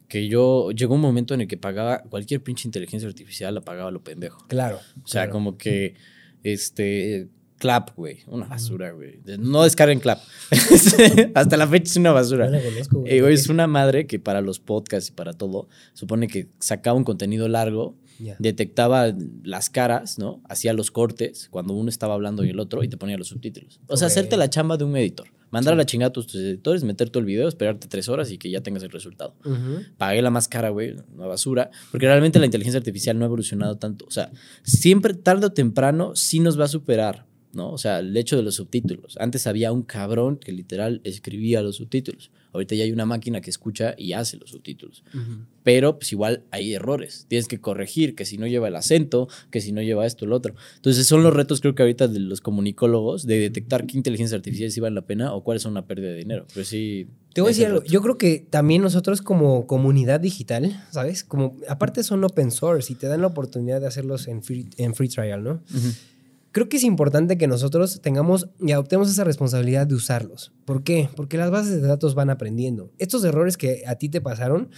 [0.09, 3.91] que yo llegó un momento en el que pagaba cualquier pinche inteligencia artificial, la pagaba
[3.91, 4.47] lo pendejo.
[4.49, 4.77] Claro.
[5.03, 5.33] O sea, claro.
[5.33, 5.95] como que
[6.43, 9.21] este Clap, güey, una basura, güey.
[9.39, 10.21] No descarguen Clap.
[11.35, 12.47] Hasta la fecha es una basura.
[12.47, 13.13] No la conozco, güey.
[13.17, 16.97] Eh, güey, es una madre que para los podcasts y para todo, supone que sacaba
[16.97, 17.97] un contenido largo,
[18.39, 20.41] detectaba las caras, ¿no?
[20.49, 23.81] Hacía los cortes cuando uno estaba hablando y el otro y te ponía los subtítulos.
[23.87, 24.13] O sea, Ok.
[24.13, 27.09] hacerte la chamba de un editor, Mandar a la chingada a tus, tus editores, meter
[27.09, 29.35] todo el video, esperarte tres horas y que ya tengas el resultado.
[29.47, 29.81] Ujú.
[29.97, 33.79] Pagué la más cara, güey, una basura, porque realmente la inteligencia artificial no ha evolucionado
[33.79, 34.05] tanto.
[34.07, 34.31] O sea,
[34.63, 37.71] siempre, tarde o temprano, sí nos va a superar, ¿no?
[37.71, 39.17] O sea, el hecho de los subtítulos.
[39.19, 42.31] Antes había un cabrón que literal escribía los subtítulos.
[42.53, 45.05] Ahorita ya hay una máquina que escucha y hace los subtítulos.
[45.15, 45.45] Ujú.
[45.65, 47.27] Pero pues igual hay errores.
[47.29, 50.37] Tienes que corregir que si no lleva el acento, que si no lleva esto, lo
[50.37, 50.55] otro.
[50.77, 54.71] Entonces son los retos creo que ahorita de los comunicólogos de detectar qué inteligencia artificial
[54.71, 56.47] sí vale la pena o cuáles son una pérdida de dinero.
[56.53, 57.09] Pero sí...
[57.35, 57.85] Te voy a decir algo.
[57.85, 61.23] Yo creo que también nosotros como comunidad digital, ¿sabes?
[61.23, 64.95] Como aparte son open source y te dan la oportunidad de hacerlos en free, en
[64.95, 65.63] free trial, ¿no?
[65.73, 65.89] Ujú.
[66.59, 70.53] Creo que es importante que nosotros tengamos y adoptemos esa responsabilidad de usarlos.
[70.65, 71.09] ¿Por qué?
[71.15, 72.91] Porque las bases de datos van aprendiendo.
[72.99, 74.69] Estos errores que a ti te pasaron,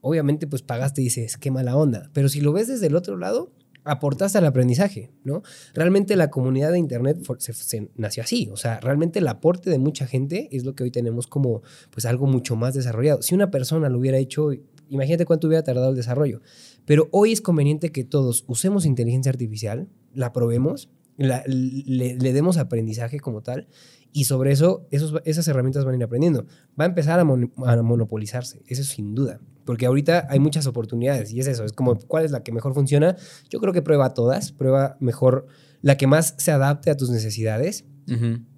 [0.00, 2.10] obviamente pues pagaste y dices, qué mala onda.
[2.12, 3.52] Pero si lo ves desde el otro lado,
[3.84, 5.44] aportaste al aprendizaje, ¿no?
[5.74, 8.48] Realmente la comunidad de Internet se nació así.
[8.50, 12.04] O sea, realmente el aporte de mucha gente es lo que hoy tenemos como pues
[12.04, 13.22] algo mucho más desarrollado.
[13.22, 14.50] Si una persona lo hubiera hecho,
[14.88, 16.40] imagínate cuánto hubiera tardado el desarrollo.
[16.84, 23.42] Pero hoy es conveniente que todos usemos inteligencia artificial, la probemos, le, demos aprendizaje como
[23.42, 23.66] tal
[24.12, 26.46] y sobre eso esas herramientas van a ir aprendiendo.
[26.80, 29.40] Va a empezar a, a monopolizarse, eso sin duda.
[29.64, 32.72] Porque ahorita hay muchas oportunidades y es eso, es como cuál es la que mejor
[32.72, 33.16] funciona.
[33.50, 35.46] Yo creo que prueba todas, prueba mejor
[35.82, 37.84] la que más se adapte a tus necesidades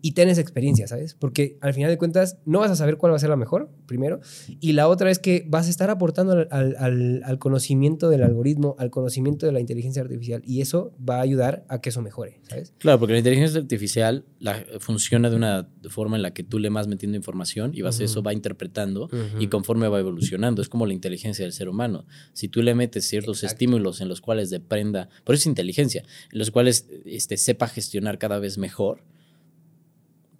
[0.02, 1.14] Y ten esa experiencia, ¿sabes?
[1.14, 3.68] Porque al final de cuentas no vas a saber cuál va a ser la mejor,
[3.86, 4.20] primero,
[4.60, 8.22] y la otra es que vas a estar aportando al, al- al- al conocimiento del
[8.22, 12.00] algoritmo, al conocimiento de la inteligencia artificial, y eso va a ayudar a que eso
[12.00, 12.72] mejore, ¿sabes?
[12.78, 16.68] Claro, porque la inteligencia artificial la- funciona de una forma en la que tú le
[16.70, 19.08] vas metiendo información y base a eso va interpretando
[19.38, 20.62] y conforme va evolucionando.
[20.62, 22.06] Es como la inteligencia del ser humano.
[22.32, 23.54] Si tú le metes ciertos Exacto.
[23.54, 28.18] estímulos en los cuales deprenda, por eso es inteligencia, en los cuales este, sepa gestionar
[28.18, 29.02] cada vez mejor,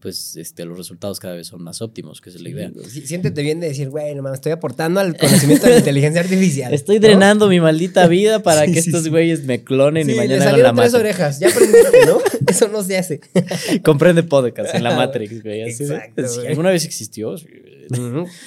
[0.01, 2.73] pues este, los resultados cada vez son más óptimos, que es la idea.
[2.89, 6.23] Sí, siéntete bien de decir, güey, no mames, estoy aportando al conocimiento de la inteligencia
[6.23, 6.73] artificial.
[6.73, 7.03] Estoy ¿no?
[7.03, 9.11] drenando mi maldita vida para Sí, que sí, estos sí.
[9.11, 10.95] güeyes me clonen Sí, y mañana hagan la tres Matrix.
[10.95, 12.19] orejas, ya aprendiste, ¿no?
[12.49, 13.21] Eso no se hace.
[13.85, 15.63] Comprende podcast en la Matrix, güey.
[15.63, 16.47] Exacto, güey.
[16.49, 17.37] ¿Alguna vez existió?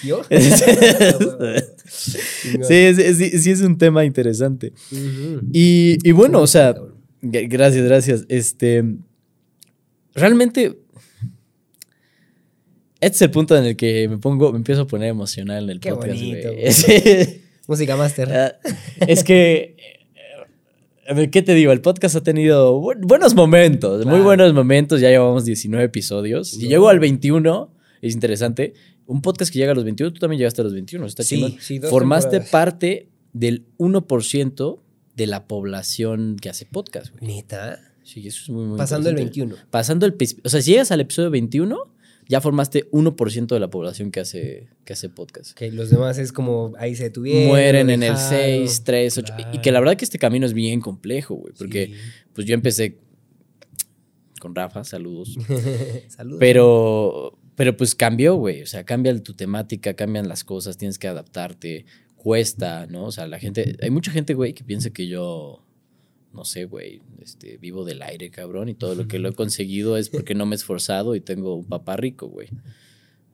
[0.04, 0.22] ¿Yo?
[1.88, 4.74] sí, sí, sí, sí es un tema interesante.
[4.92, 5.42] Ujú.
[5.52, 6.76] Y, y bueno, o sea,
[7.22, 8.26] gracias, gracias.
[8.30, 8.84] Este,
[10.16, 10.78] realmente,
[13.06, 15.70] este es el punto en el que me pongo, me empiezo a poner emocional en
[15.70, 16.50] el Qué podcast, bonito.
[17.68, 18.34] Música Master.
[18.34, 18.56] Ah,
[19.08, 21.72] es que, eh, a ver, ¿qué te digo?
[21.72, 25.00] El podcast ha tenido bu- buenos momentos, muy buenos momentos.
[25.02, 26.50] Ya llevamos 19 episodios.
[26.50, 26.70] Si No.
[26.70, 28.74] llego al 21, es interesante.
[29.06, 31.06] Un podcast que llega a los 21, tú también llegaste a los 21.
[31.06, 32.50] Está Sí, sí, Formaste temporadas.
[32.52, 34.80] parte del 1%
[35.16, 37.36] de la población que hace podcast, güey.
[37.36, 37.80] Neta.
[38.04, 39.46] Sí, eso es muy, muy Pasando el interesante.
[39.56, 39.70] 21.
[39.72, 40.16] Pasando el...
[40.44, 41.93] O sea, si llegas al episodio 21,
[42.28, 45.52] ya formaste 1% de la población que hace, que hace podcast.
[45.58, 47.48] Que los demás es como ahí se detuvieron.
[47.50, 48.30] Mueren en el dejaron.
[48.68, 49.34] 6, 3, 8.
[49.54, 51.54] Y que la verdad que este camino es bien complejo, güey.
[51.58, 51.94] Porque Sí.
[52.34, 52.98] pues yo empecé
[54.40, 55.38] con Rafa, saludos.
[56.10, 56.38] Saludos.
[56.40, 58.62] Pero, pero pues cambió, güey.
[58.62, 61.86] O sea, cambia tu temática, cambian las cosas, tienes que adaptarte.
[62.18, 63.06] Cuesta, ¿no?
[63.06, 63.76] O sea, la gente.
[63.82, 65.63] Hay mucha gente, güey, que piensa que yo.
[66.34, 67.02] No sé, güey.
[67.22, 68.68] Este, vivo del aire, cabrón.
[68.70, 71.56] Y todo lo que lo he conseguido es porque no me he esforzado y tengo
[71.56, 72.48] un papá rico, güey.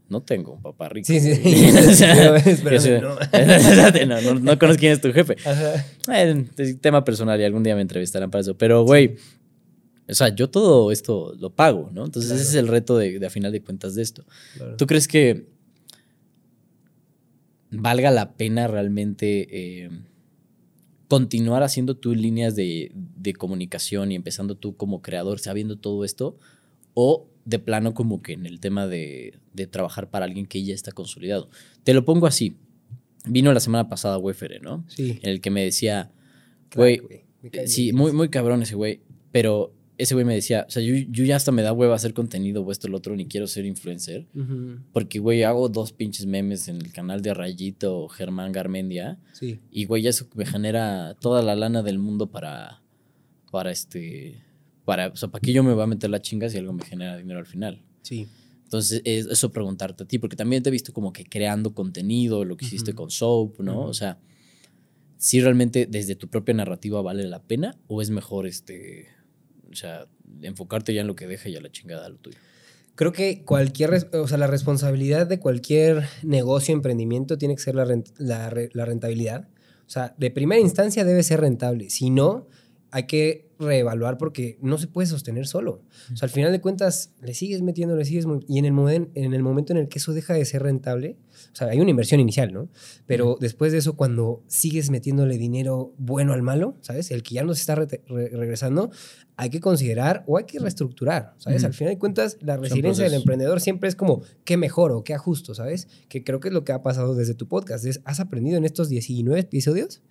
[0.09, 1.05] No tengo un papá rico.
[1.07, 1.31] Sí, sí.
[1.89, 3.15] O sea, espérame, no.
[4.07, 5.35] No, no, no conozco quién es tu jefe.
[5.45, 5.85] Ajá.
[6.13, 8.57] Eh, es tema personal y algún día me entrevistarán para eso.
[8.57, 9.15] Pero, güey,
[10.09, 12.05] o sea, yo todo esto lo pago, ¿no?
[12.05, 12.41] Entonces, Claro.
[12.41, 14.25] ese es el reto de, de, a final de cuentas de esto.
[14.57, 14.75] Claro.
[14.77, 15.45] ¿Tú crees que
[17.71, 19.47] valga la pena realmente
[19.83, 19.89] eh,
[21.09, 26.37] continuar haciendo tus líneas de, de comunicación y empezando tú como creador, sabiendo todo esto?
[26.93, 30.73] ¿O de plano como que en el tema de, de trabajar para alguien que ya
[30.73, 31.49] está consolidado?
[31.83, 32.55] Te lo pongo así.
[33.25, 34.85] Vino la semana pasada Wefere, ¿no?
[34.87, 35.19] Sí.
[35.21, 36.11] En el que me decía,
[36.73, 37.01] güey,
[37.65, 39.01] Sí, muy, muy cabrón ese güey.
[39.31, 42.13] Pero ese güey me decía, o sea, yo, yo ya hasta me da hueva hacer
[42.13, 44.27] contenido o esto lo otro, ni quiero ser influencer.
[44.33, 44.79] Ujú.
[44.93, 49.19] Porque, güey, hago dos pinches memes en el canal de Rayito o Germán Garmendia.
[49.33, 49.59] Sí.
[49.69, 52.81] Y, güey, eso me genera toda la lana del mundo para,
[53.51, 54.41] para este,
[54.85, 56.85] para, o sea, ¿para qué yo me voy a meter la chinga si algo me
[56.85, 57.83] genera dinero al final?
[58.01, 58.25] Sí.
[58.63, 62.45] Entonces, es eso preguntarte a ti, porque también te he visto como que creando contenido,
[62.45, 63.81] lo que hiciste con Soap, ¿no?
[63.81, 64.17] O sea,
[65.17, 69.09] si realmente desde tu propia narrativa vale la pena o es mejor, este,
[69.71, 70.07] o sea,
[70.41, 72.37] enfocarte ya en lo que deja y a la chingada lo tuyo.
[72.95, 77.85] Creo que cualquier, o sea, la responsabilidad de cualquier negocio, emprendimiento, tiene que ser la,
[77.85, 79.47] rent- la re- la rentabilidad.
[79.87, 81.89] O sea, de primera instancia debe ser rentable.
[81.89, 82.47] Si no,
[82.91, 85.83] hay que reevaluar porque no se puede sostener solo.
[86.13, 88.25] O sea, al final de cuentas, le sigues metiendo, le sigues...
[88.47, 91.17] Y en el, en el momento en el que eso deja de ser rentable,
[91.51, 92.69] o sea, hay una inversión inicial, ¿no?
[93.05, 97.11] Pero después de eso, cuando sigues metiéndole dinero bueno al malo, ¿sabes?
[97.11, 98.91] El que ya no se está regresando,
[99.35, 101.65] hay que considerar o hay que reestructurar, ¿sabes?
[101.65, 105.03] Al final de cuentas, la resiliencia del emprendedor siempre es como, ¿qué mejoro?
[105.03, 105.53] ¿Qué ajusto?
[105.53, 105.89] ¿Sabes?
[106.07, 107.85] Que creo que es lo que ha pasado desde tu podcast.
[107.85, 110.01] Es, ¿Has aprendido en estos 19 episodios?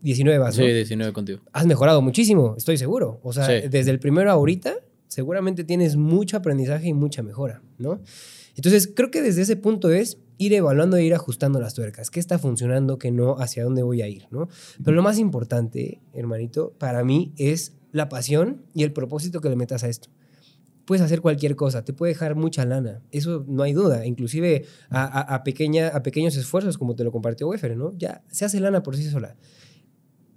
[0.00, 0.64] 19 vas, ¿no?
[0.64, 1.40] Sí, 19 contigo.
[1.52, 3.20] Has mejorado muchísimo, estoy seguro.
[3.22, 4.76] O sea, desde el primero a ahorita,
[5.08, 8.00] seguramente tienes mucho aprendizaje y mucha mejora, ¿no?
[8.54, 12.10] Entonces, creo que desde ese punto es ir evaluando e ir ajustando las tuercas.
[12.10, 14.48] ¿Qué está funcionando, qué no, hacia dónde voy a ir, ¿no?
[14.84, 19.56] Pero lo más importante, hermanito, para mí es la pasión y el propósito que le
[19.56, 20.10] metas a esto.
[20.84, 25.42] Puedes hacer cualquier cosa, te puede dejar mucha lana, eso no hay duda, inclusive a,
[25.44, 27.92] pequeña, a pequeños esfuerzos, como te lo compartió Wefer, ¿no?
[27.98, 29.36] Ya se hace lana por sí sola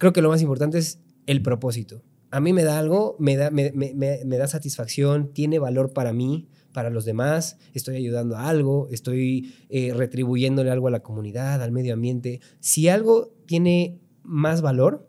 [0.02, 2.02] creo que lo más importante es el propósito.
[2.32, 6.90] A mí me da algo, me da, me, da satisfacción, tiene valor para mí, para
[6.90, 11.94] los demás, estoy ayudando a algo, estoy eh, retribuyéndole algo a la comunidad, al medio
[11.94, 12.42] ambiente.
[12.60, 15.08] Si algo tiene más valor,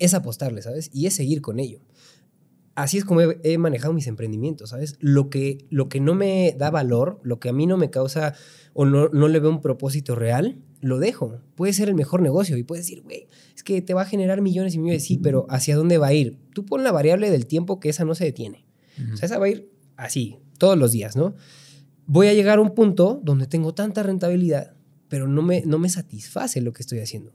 [0.00, 0.90] es apostarle, ¿sabes?
[0.92, 1.78] Y es seguir con ello.
[2.74, 4.96] Así es como he, manejado mis emprendimientos, ¿sabes?
[5.00, 8.34] Lo que, lo que no me da valor, lo que a mí no me causa
[8.72, 11.40] o no, no le veo un propósito real, lo dejo.
[11.54, 14.40] Puede ser el mejor negocio y puedes decir, güey, es que te va a generar
[14.40, 15.04] millones y millones.
[15.04, 16.38] Sí, pero ¿hacia dónde va a ir?
[16.54, 18.64] Tú pon la variable del tiempo que esa no se detiene.
[19.12, 21.34] O sea, esa va a ir así, todos los días, ¿no?
[22.06, 24.74] Voy a llegar a un punto donde tengo tanta rentabilidad,
[25.08, 27.32] pero no me, no me satisface lo que estoy haciendo.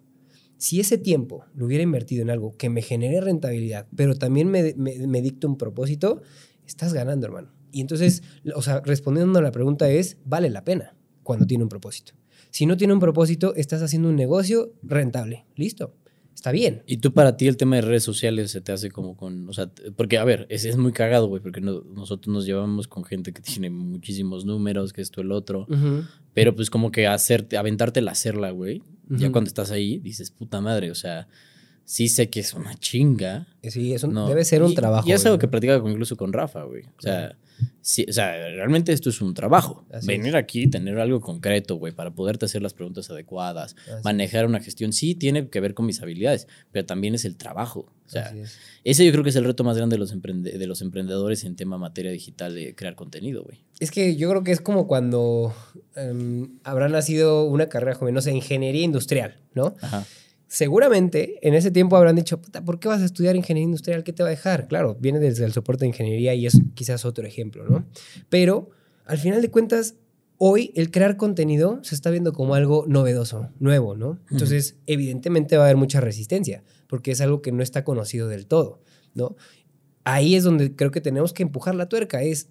[0.58, 4.74] Si ese tiempo lo hubiera invertido en algo que me genere rentabilidad, pero también me,
[4.76, 6.22] me, me dicte un propósito,
[6.65, 7.52] estás ganando, hermano.
[7.72, 8.24] Y entonces,
[8.56, 12.13] o sea, respondiendo a la pregunta es, vale la pena cuando tiene un propósito.
[12.50, 15.46] Si no tiene un propósito, estás haciendo un negocio rentable.
[15.56, 15.93] Listo.
[16.34, 16.84] Está bien.
[16.86, 19.54] ¿Y tú para ti el tema de redes sociales se te hace como con, o
[19.54, 23.34] sea, porque a ver, es, es muy cagado, güey, porque nosotros nos llevamos con gente
[23.34, 25.65] que tiene muchísimos números, que esto, el otro,
[26.36, 30.62] pero pues como que hacerte, aventarte la hacerla, güey, ya cuando estás ahí dices, puta
[30.62, 31.28] madre, o sea,
[31.88, 33.47] sí sé que es una chinga.
[33.63, 35.08] Sí, eso debe ser un trabajo.
[35.08, 37.36] Y es algo que platicaba incluso con Rafa, güey, o sea...
[37.82, 39.84] Sí, o sea, realmente esto es un trabajo.
[40.06, 44.93] Venir aquí, tener algo concreto, güey, para poderte hacer las preguntas adecuadas, manejar una gestión,
[44.93, 47.91] sí tiene que ver con mis habilidades, pero también es el trabajo.
[48.06, 48.32] O sea,
[48.84, 51.56] ese yo creo que es el reto más grande de los, de los emprendedores en
[51.56, 53.63] tema materia digital de crear contenido, güey.
[53.80, 55.52] Es que yo creo que es como cuando
[55.95, 59.76] em, habrá nacido una carrera joven, no sé, ingeniería industrial, ¿no?
[59.82, 60.06] Ajá
[60.47, 64.03] seguramente en ese tiempo habrán dicho, ¿por qué vas a estudiar ingeniería industrial?
[64.03, 64.67] ¿Qué te va a dejar?
[64.67, 67.86] Claro, viene desde el soporte de ingeniería y es quizás otro ejemplo, ¿no?
[68.29, 68.69] Pero
[69.05, 69.95] al final de cuentas,
[70.38, 74.19] hoy el crear contenido se está viendo como algo novedoso, nuevo, ¿no?
[74.29, 78.47] Entonces, evidentemente va a haber mucha resistencia, porque es algo que no está conocido del
[78.47, 78.81] todo,
[79.13, 79.36] ¿no?
[80.03, 82.49] Ahí es donde creo que tenemos que empujar la tuerca, es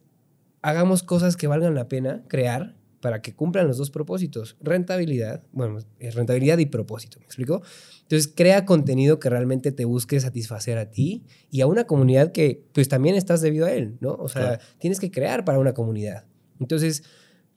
[0.62, 5.78] hagamos cosas que valgan la pena crear para que cumplan los dos propósitos, rentabilidad, bueno,
[6.00, 7.62] rentabilidad y propósito, ¿me explico?
[8.02, 12.64] Entonces, crea contenido que realmente te busque satisfacer a ti y a una comunidad que
[12.72, 14.14] pues también estás debido a él, ¿no?
[14.14, 16.24] O sea, tienes que crear para una comunidad.
[16.61, 17.04] Entonces,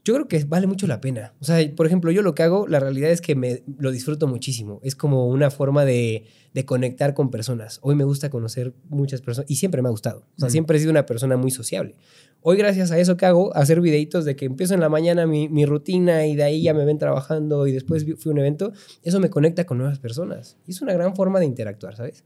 [0.04, 1.34] yo creo que vale mucho la pena.
[1.40, 4.28] O sea, por ejemplo, yo lo que hago, la realidad es que me lo disfruto
[4.28, 4.80] muchísimo.
[4.84, 7.80] Es como una forma de, de conectar con personas.
[7.82, 10.26] Hoy me gusta conocer muchas personas y siempre me ha gustado.
[10.38, 11.96] O sea, siempre he sido una persona muy sociable.
[12.42, 15.50] Hoy, gracias a eso que hago, hacer videitos de que empiezo en la mañana mi,
[15.50, 18.72] mi rutina y de ahí ya me ven trabajando y después fui a un evento,
[19.04, 20.58] eso me conecta con nuevas personas.
[20.66, 22.24] Y es una gran forma de interactuar, ¿sabes?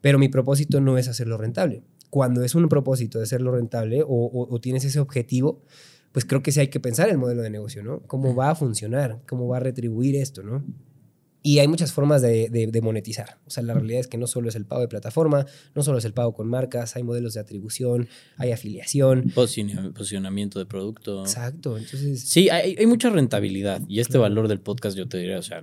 [0.00, 1.82] Pero mi propósito no es hacerlo rentable.
[2.10, 5.62] Cuando es un propósito de hacerlo rentable o, o tienes ese objetivo,
[6.12, 8.00] pues creo que sí hay que pensar el modelo de negocio, ¿no?
[8.06, 9.20] ¿Cómo va a funcionar?
[9.26, 10.64] ¿Cómo va a retribuir esto, ¿no?
[11.42, 13.38] Y hay muchas formas de, monetizar.
[13.46, 15.98] O sea, la realidad es que no solo es el pago de plataforma, no solo
[15.98, 19.30] es el pago con marcas, hay modelos de atribución, hay afiliación.
[19.34, 21.22] Posicionamiento de producto.
[21.22, 21.78] Exacto.
[21.78, 22.20] Entonces.
[22.20, 23.80] Sí, hay, mucha rentabilidad.
[23.88, 25.62] Y este valor del podcast, yo te diría, o sea,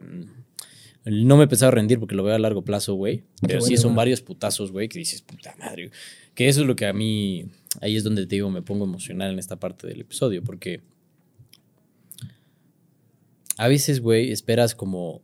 [1.05, 3.23] no me he pensado rendir porque lo veo a largo plazo, güey.
[3.41, 5.91] Pero sí son varios putazos, güey, que dices, puta madre.
[6.33, 7.47] Que eso es lo que a mí
[7.81, 10.81] ahí es donde te digo, me pongo emocional en esta parte del episodio, porque
[13.57, 15.21] a veces, güey, esperas como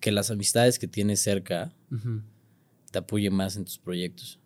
[0.00, 1.74] que las amistades que tienes cerca
[2.90, 4.38] te apoyen más en tus proyectos,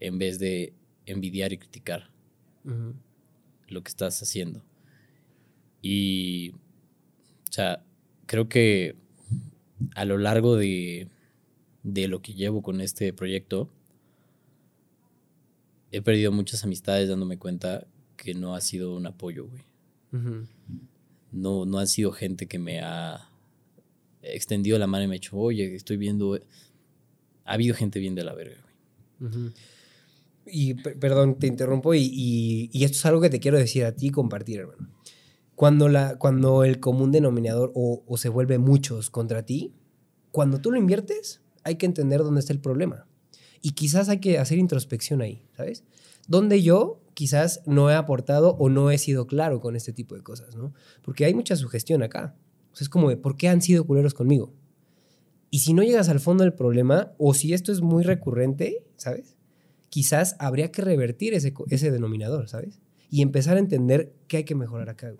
[0.00, 0.74] en vez de
[1.06, 2.10] envidiar y criticar
[3.68, 4.64] lo que estás haciendo.
[5.80, 7.84] Y, o sea,
[8.26, 8.96] creo que
[9.94, 11.08] a lo largo de,
[11.82, 13.72] de lo que llevo con este proyecto,
[15.92, 17.86] he perdido muchas amistades dándome cuenta
[18.16, 19.62] que no ha sido un apoyo, güey.
[21.30, 23.30] no, no han sido gente que me ha
[24.22, 26.38] extendido la mano y me ha dicho, oye, estoy viendo
[27.44, 28.56] ha habido gente bien de la verga,
[29.20, 29.52] güey.
[30.46, 34.10] Y perdón, te interrumpo y, esto es algo que te quiero decir a ti y
[34.10, 34.88] compartir, hermano.
[35.54, 39.72] Cuando, la, cuando el común denominador o, o se vuelve muchos contra ti,
[40.32, 43.06] cuando tú lo inviertes, hay que entender dónde está el problema.
[43.62, 45.84] Y quizás hay que hacer introspección ahí, ¿sabes?
[46.26, 50.22] Donde yo quizás no he aportado o no he sido claro con este tipo de
[50.22, 50.74] cosas, ¿no?
[51.02, 52.34] Porque hay mucha sugestión acá.
[52.78, 54.52] Es como de, ¿por qué han sido culeros conmigo?
[55.50, 59.36] Y si no llegas al fondo del problema, o si esto es muy recurrente, ¿sabes?
[59.90, 62.80] Quizás habría que revertir ese, ese denominador, ¿sabes?
[63.10, 65.14] Y empezar a entender qué hay que mejorar acá,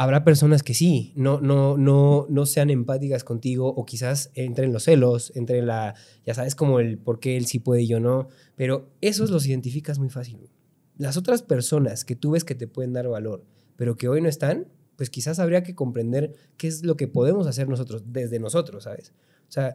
[0.00, 4.84] Habrá personas que sí, no, no, no, no sean empáticas contigo o quizás entren los
[4.84, 8.28] celos, entren la, ya sabes, como el por qué él sí puede y yo no,
[8.54, 10.50] pero esos los identificas muy fácil.
[10.98, 13.44] Las otras personas que tú ves que te pueden dar valor,
[13.74, 17.48] pero que hoy no están, pues quizás habría que comprender qué es lo que podemos
[17.48, 19.12] hacer nosotros, desde nosotros, ¿sabes?
[19.48, 19.74] O sea,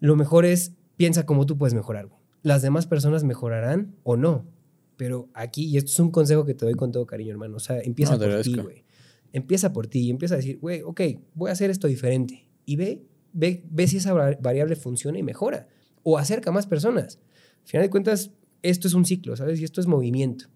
[0.00, 2.08] lo mejor es, piensa cómo tú puedes mejorar.
[2.42, 4.48] Las demás personas mejorarán o no.
[4.96, 7.60] Pero aquí, y esto es un consejo que te doy con todo cariño, hermano, o
[7.60, 8.84] sea, empieza por ti, güey.
[9.32, 11.00] Empieza por ti y empieza a decir, güey, ok,
[11.34, 12.46] voy a hacer esto diferente.
[12.64, 13.02] Y ve,
[13.32, 15.68] ve, ve si esa variable funciona y mejora.
[16.02, 17.18] O acerca a más personas.
[17.62, 19.60] Al final de cuentas, esto es un ciclo, ¿sabes?
[19.60, 20.46] Y esto es movimiento.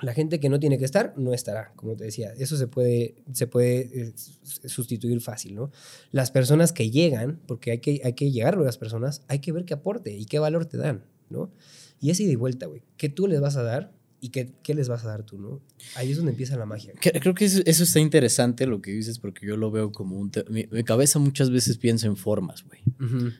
[0.00, 2.32] La gente que no tiene que estar, no estará, como te decía.
[2.36, 5.70] Eso se puede, se puede eh, sustituir fácil, ¿no?
[6.10, 9.52] Las personas que llegan, porque hay que, hay que llegar a las personas, hay que
[9.52, 11.52] ver qué aporte y qué valor te dan, ¿no?
[12.00, 12.82] Y es ida y vuelta, güey.
[12.96, 13.92] ¿Qué tú les vas a dar
[14.22, 15.60] y qué, qué, les vas a dar tú, ¿no?
[15.96, 16.94] Ahí es donde empieza la magia.
[17.00, 20.30] Creo que eso, está interesante lo que dices porque yo lo veo como un...
[20.48, 22.80] Mi, mi, cabeza muchas veces piensa en formas, güey.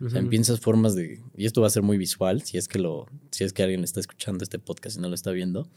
[0.05, 1.22] O sea, piensas formas de...
[1.37, 3.85] Y esto va a ser muy visual, si es que, lo, si es que alguien
[3.85, 5.70] está escuchando este podcast y no lo está viendo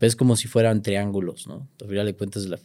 [0.00, 1.68] es como si fueran triángulos, ¿no?
[1.80, 2.58] Al final de cuentas, la,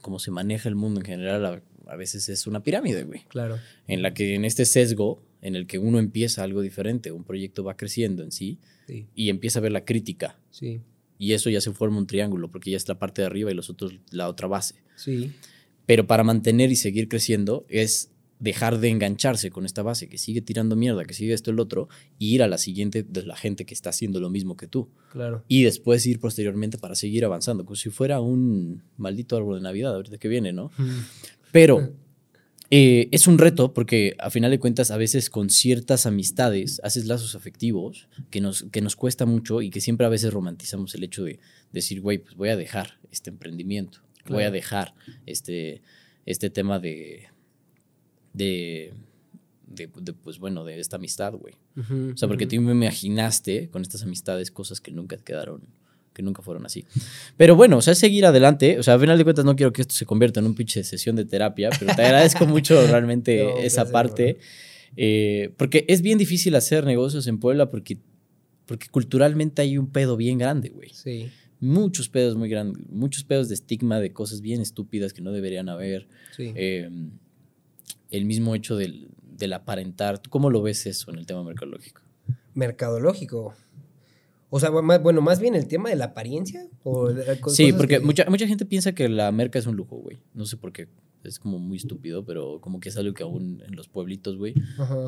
[0.00, 3.24] como se maneja el mundo en general, a, veces es una pirámide, güey.
[3.28, 3.58] Claro.
[3.86, 7.64] En la que en este sesgo, en el que uno empieza algo diferente, un proyecto
[7.64, 8.58] va creciendo en sí,
[9.14, 10.38] y empieza a ver la crítica.
[10.50, 10.80] Sí.
[11.18, 13.54] Y eso ya se forma un triángulo, porque ya es la parte de arriba y
[13.54, 14.76] los otros la otra base.
[14.96, 15.32] Sí.
[15.86, 20.40] Pero para mantener y seguir creciendo es dejar de engancharse con esta base, que sigue
[20.40, 21.88] tirando mierda, que sigue esto el otro,
[22.18, 24.88] y ir a la siguiente de la gente que está haciendo lo mismo que tú.
[25.10, 25.44] Claro.
[25.48, 29.94] Y después ir posteriormente para seguir avanzando, como si fuera un maldito árbol de Navidad,
[29.94, 30.70] ahorita que viene, ¿no?
[31.50, 31.92] Pero
[32.70, 37.06] eh, es un reto porque a final de cuentas a veces con ciertas amistades haces
[37.06, 41.04] lazos afectivos que nos, que nos cuesta mucho y que siempre a veces romantizamos el
[41.04, 41.40] hecho de
[41.72, 44.94] decir, güey, pues voy a dejar este emprendimiento, voy a dejar
[45.26, 45.82] este,
[46.26, 47.28] este tema de
[48.32, 48.92] de,
[49.66, 51.54] de, pues bueno, de esta amistad, güey.
[51.76, 55.62] o sea, porque tú me imaginaste con estas amistades cosas que nunca quedaron,
[56.18, 56.84] que nunca fueron así.
[57.36, 58.76] Pero bueno, o sea, es seguir adelante.
[58.80, 60.82] O sea, a final de cuentas no quiero que esto se convierta en un pinche
[60.82, 64.38] sesión de terapia, pero te agradezco mucho realmente esa parte.
[64.96, 67.98] Eh, porque es bien difícil hacer negocios en Puebla porque,
[68.66, 70.90] porque culturalmente hay un pedo bien grande, güey.
[70.92, 71.30] Sí.
[71.60, 75.68] Muchos pedos muy grandes, muchos pedos de estigma de cosas bien estúpidas que no deberían
[75.68, 76.08] haber.
[76.36, 76.52] Sí.
[76.56, 76.90] Eh,
[78.10, 79.08] el mismo hecho del,
[79.52, 80.18] aparentar.
[80.18, 82.02] ¿Tú cómo lo ves eso en el tema mercadológico?
[82.54, 83.54] Mercadológico.
[84.50, 86.66] O sea, bueno, más bien el tema de la apariencia.
[86.82, 87.10] O
[87.48, 90.18] sí, porque mucha, mucha gente piensa que la merca es un lujo, güey.
[90.32, 90.88] No sé por qué.
[91.24, 94.54] Es como muy estúpido, pero como que es algo que aún en los pueblitos, güey,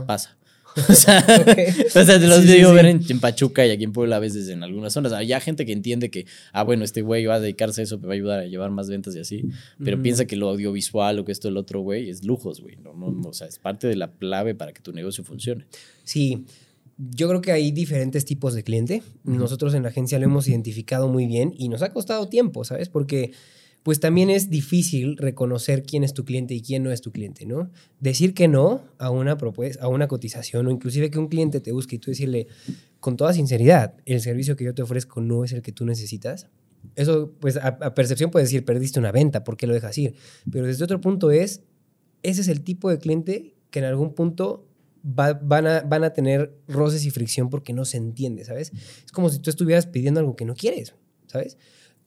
[0.06, 0.36] pasa.
[0.76, 4.62] O sea, te los digo ver en, Pachuca y aquí en Puebla a veces en
[4.62, 5.12] algunas zonas.
[5.12, 8.06] Hay gente que entiende que, ah, bueno, este güey va a dedicarse a eso, me
[8.06, 9.44] va a ayudar a llevar más ventas y así.
[9.82, 12.76] Pero piensa que lo audiovisual o que esto, el otro, güey, es lujos, güey.
[12.76, 15.66] No, no, o sea, es parte de la clave para que tu negocio funcione.
[16.04, 16.44] Sí.
[17.08, 19.02] Yo creo que hay diferentes tipos de cliente.
[19.24, 22.90] Nosotros en la agencia lo hemos identificado muy bien y nos ha costado tiempo, ¿sabes?
[22.90, 23.32] Porque
[23.82, 27.46] pues también es difícil reconocer quién es tu cliente y quién no es tu cliente,
[27.46, 27.70] ¿no?
[28.00, 31.72] Decir que no a una propuesta, a una cotización o inclusive que un cliente te
[31.72, 32.46] busque y tú decirle
[33.00, 36.48] con toda sinceridad, el servicio que yo te ofrezco no es el que tú necesitas.
[36.96, 40.14] Eso, pues a, percepción puedes decir, perdiste una venta, ¿por qué lo dejas ir?
[40.52, 41.62] Pero desde otro punto es,
[42.22, 44.66] ese es el tipo de cliente que en algún punto
[45.02, 48.72] van, a, van a tener roces y fricción porque no se entiende, ¿sabes?
[49.04, 50.94] Es como si tú estuvieras pidiendo algo que no quieres,
[51.26, 51.56] ¿sabes?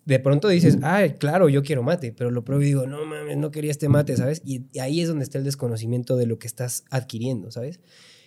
[0.06, 3.38] de pronto dices, ah, claro, yo quiero mate, pero lo pruebo y digo, no mames,
[3.38, 4.42] no quería este mate, ¿sabes?
[4.46, 7.80] Y, ahí es donde está el desconocimiento de lo que estás adquiriendo, ¿sabes?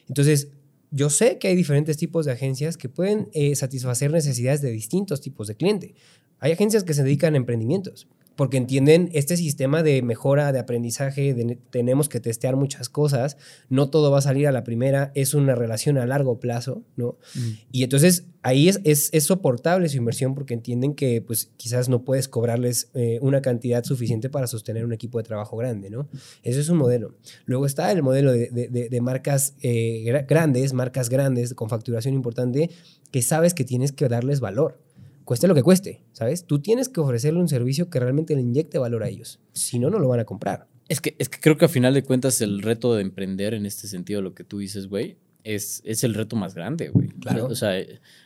[0.08, 0.48] Entonces,
[0.90, 5.20] yo sé que hay diferentes tipos de agencias que pueden eh, satisfacer necesidades de distintos
[5.20, 5.94] tipos de cliente.
[6.38, 11.34] Hay agencias que se dedican a emprendimientos, porque entienden este sistema de mejora, de aprendizaje,
[11.34, 13.38] de tenemos que testear muchas cosas,
[13.70, 17.16] no todo va a salir a la primera, es una relación a largo plazo, ¿no?
[17.34, 17.50] Mm.
[17.72, 22.28] Y entonces ahí es, es, soportable su inversión porque entienden que pues quizás no puedes
[22.28, 26.08] cobrarles eh, una cantidad suficiente para sostener un equipo de trabajo grande, ¿no?
[26.42, 27.16] Eso es un modelo.
[27.46, 32.70] Luego está el modelo de, marcas eh, grandes, marcas grandes con facturación importante,
[33.10, 34.85] que sabes que tienes que darles valor
[35.26, 36.46] cueste lo que cueste, ¿sabes?
[36.46, 39.40] Tú tienes que ofrecerle un servicio que realmente le inyecte valor a ellos.
[39.52, 40.68] Si no, no lo van a comprar.
[40.88, 43.66] Es que, es que creo que a final de cuentas el reto de emprender en
[43.66, 47.08] este sentido, lo que tú dices, güey, es, es el reto más grande, güey.
[47.08, 47.46] Claro.
[47.46, 47.72] O sea,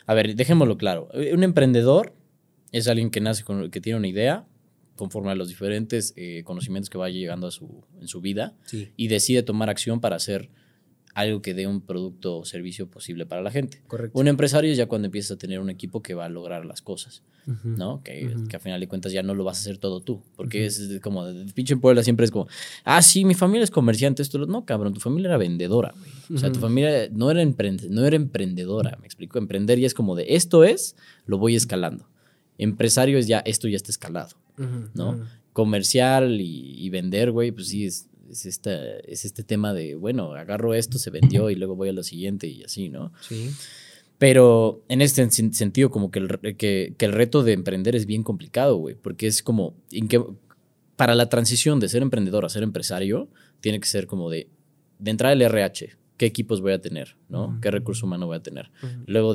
[0.06, 1.08] a ver, dejémoslo claro.
[1.14, 2.14] Un emprendedor
[2.70, 4.46] es alguien que nace con, que tiene una idea
[4.94, 8.54] conforme a los diferentes eh, conocimientos que vaya llegando a su, en su vida
[8.96, 10.50] y decide tomar acción para hacer
[11.20, 13.80] algo que dé un producto o servicio posible para la gente.
[13.86, 14.18] Correcto.
[14.18, 16.82] Un empresario es ya cuando empiezas a tener un equipo que va a lograr las
[16.82, 17.22] cosas,
[17.64, 18.02] ¿no?
[18.02, 20.66] Que, que, a final de cuentas ya no lo vas a hacer todo tú, porque
[20.66, 22.48] es como, el pinche en Puebla siempre es como,
[22.84, 26.10] ah, sí, mi familia es comerciante, esto, no, cabrón, tu familia era vendedora, güey.
[26.36, 30.14] O sea, tu familia no era, no era emprendedora, me explico, emprender ya es como
[30.16, 30.96] de, esto es,
[31.26, 32.08] lo voy escalando.
[32.58, 34.36] Empresario es ya, esto ya está escalado,
[34.94, 35.18] ¿no?
[35.52, 40.74] Comercial y, y vender, güey, pues sí, es, es, es este tema de, bueno, agarro
[40.74, 43.12] esto, se vendió y luego voy a lo siguiente y así, ¿no?
[43.20, 43.50] Sí.
[44.18, 48.76] Pero en este sentido, como que el, que, el reto de emprender es bien complicado,
[48.76, 50.08] güey, porque es como, en
[50.96, 53.28] para la transición de ser emprendedor a ser empresario,
[53.60, 54.50] tiene que ser como de,
[54.98, 57.58] de entrar el RH, qué equipos voy a tener, ¿no?
[57.62, 58.70] ¿Qué recurso humano voy a tener?
[59.06, 59.32] Luego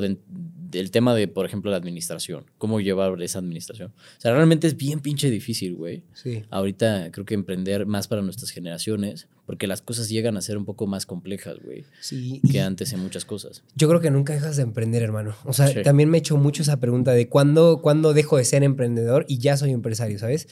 [0.70, 3.92] del tema de, por ejemplo, la administración, cómo llevar esa administración.
[3.96, 6.02] O sea, realmente es bien pinche difícil, güey.
[6.14, 6.44] Sí.
[6.50, 10.64] Ahorita creo que emprender más para nuestras generaciones, porque las cosas llegan a ser un
[10.64, 11.84] poco más complejas, güey.
[12.00, 12.40] Sí.
[12.50, 13.62] Que antes en muchas cosas.
[13.74, 15.34] Yo creo que nunca dejas de emprender, hermano.
[15.44, 18.62] O sea, también me he hecho mucho esa pregunta de cuándo, cuándo dejo de ser
[18.62, 20.48] emprendedor y ya soy empresario, ¿sabes?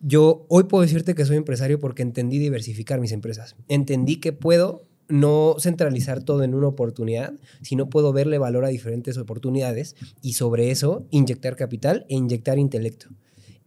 [0.00, 3.56] Yo hoy puedo decirte que soy empresario porque entendí diversificar mis empresas.
[3.68, 9.18] Entendí que puedo no centralizar todo en una oportunidad, sino puedo verle valor a diferentes
[9.18, 13.08] oportunidades y sobre eso inyectar capital e inyectar intelecto.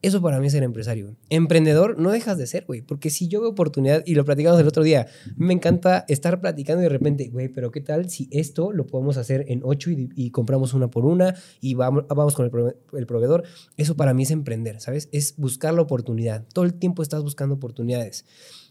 [0.01, 1.17] Eso para mí es ser empresario.
[1.29, 4.67] Emprendedor no dejas de ser, güey, porque si yo veo oportunidad, y lo platicamos el
[4.67, 8.71] otro día, me encanta estar platicando y de repente, güey, pero ¿qué tal si esto
[8.71, 12.75] lo podemos hacer en ocho y, compramos una por una y vamos, vamos con el,
[12.97, 13.43] el, proveedor?
[13.75, 15.09] Eso para mí es emprender, ¿sabes?
[15.11, 16.45] Es buscar la oportunidad.
[16.53, 18.23] Todo el tiempo estás buscando oportunidades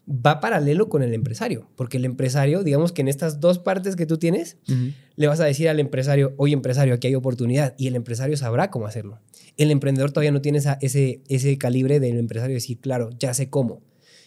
[0.09, 4.07] va paralelo con el empresario, porque el empresario, digamos que en estas dos partes que
[4.07, 4.57] tú tienes,
[5.17, 8.71] le vas a decir al empresario, oye empresario, aquí hay oportunidad, y el empresario sabrá
[8.71, 9.21] cómo hacerlo.
[9.57, 13.83] El emprendedor todavía no tiene ese, ese calibre del empresario decir, claro, ya sé cómo.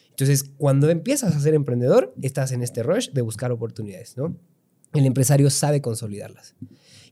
[0.10, 4.38] Entonces, cuando empiezas a ser emprendedor, estás en este rush de buscar oportunidades, ¿no?
[4.94, 6.56] El empresario sabe consolidarlas.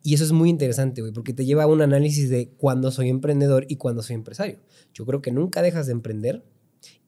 [0.04, 3.10] Y eso es muy interesante, güey, porque te lleva a un análisis de cuándo soy
[3.10, 4.60] emprendedor y cuándo soy empresario.
[4.94, 6.44] Yo creo que nunca dejas de emprender,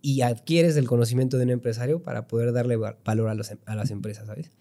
[0.01, 4.27] y adquieres el conocimiento de un empresario para poder darle valor a, a las empresas,
[4.27, 4.51] ¿sabes?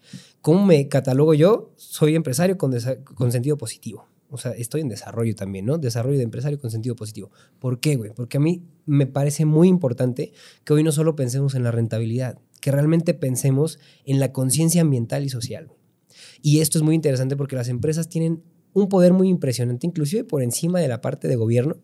[0.41, 1.73] ¿Cómo me catalogo yo?
[1.77, 2.73] Soy empresario con,
[3.15, 4.07] con, sentido positivo.
[4.29, 5.77] O sea, estoy en desarrollo también, ¿no?
[5.77, 7.31] Desarrollo de empresario con sentido positivo.
[7.59, 8.11] ¿Por qué, güey?
[8.13, 10.31] Porque a mí me parece muy importante
[10.63, 15.25] que hoy no solo pensemos en la rentabilidad, que realmente pensemos en la conciencia ambiental
[15.25, 15.71] y social.
[16.41, 18.43] Y esto es muy interesante porque las empresas tienen
[18.73, 21.77] un poder muy impresionante, inclusive por encima de la parte de gobierno,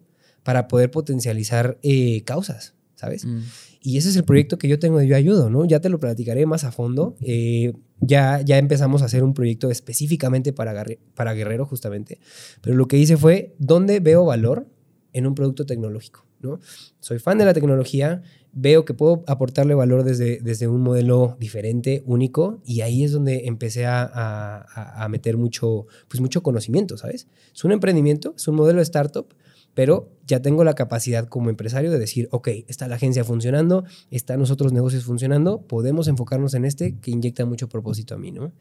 [0.44, 2.77] para poder potencializar eh, causas.
[2.98, 3.26] ¿Sabes?
[3.26, 3.40] Mm.
[3.82, 5.64] Y ese es el proyecto que yo tengo de Yo Ayudo, ¿no?
[5.66, 7.16] Ya te lo platicaré más a fondo.
[7.22, 10.84] Eh, ya, ya empezamos a hacer un proyecto específicamente para,
[11.16, 12.20] para Guerrero, justamente.
[12.62, 14.68] Pero lo que hice fue, ¿dónde veo valor
[15.14, 16.26] en un producto tecnológico?
[16.42, 16.60] ¿no?
[17.00, 22.04] Soy fan de la tecnología, veo que puedo aportarle valor desde, desde un modelo diferente,
[22.06, 27.28] único, y ahí es donde empecé a, a, a meter mucho, pues mucho conocimiento, ¿sabes?
[27.54, 29.28] Es un emprendimiento, es un modelo de startup,
[29.74, 34.40] pero ya tengo la capacidad como empresario de decir, ok, está la agencia funcionando, están
[34.40, 38.52] nosotros negocios funcionando, podemos enfocarnos en este que inyecta mucho propósito a mí, ¿no?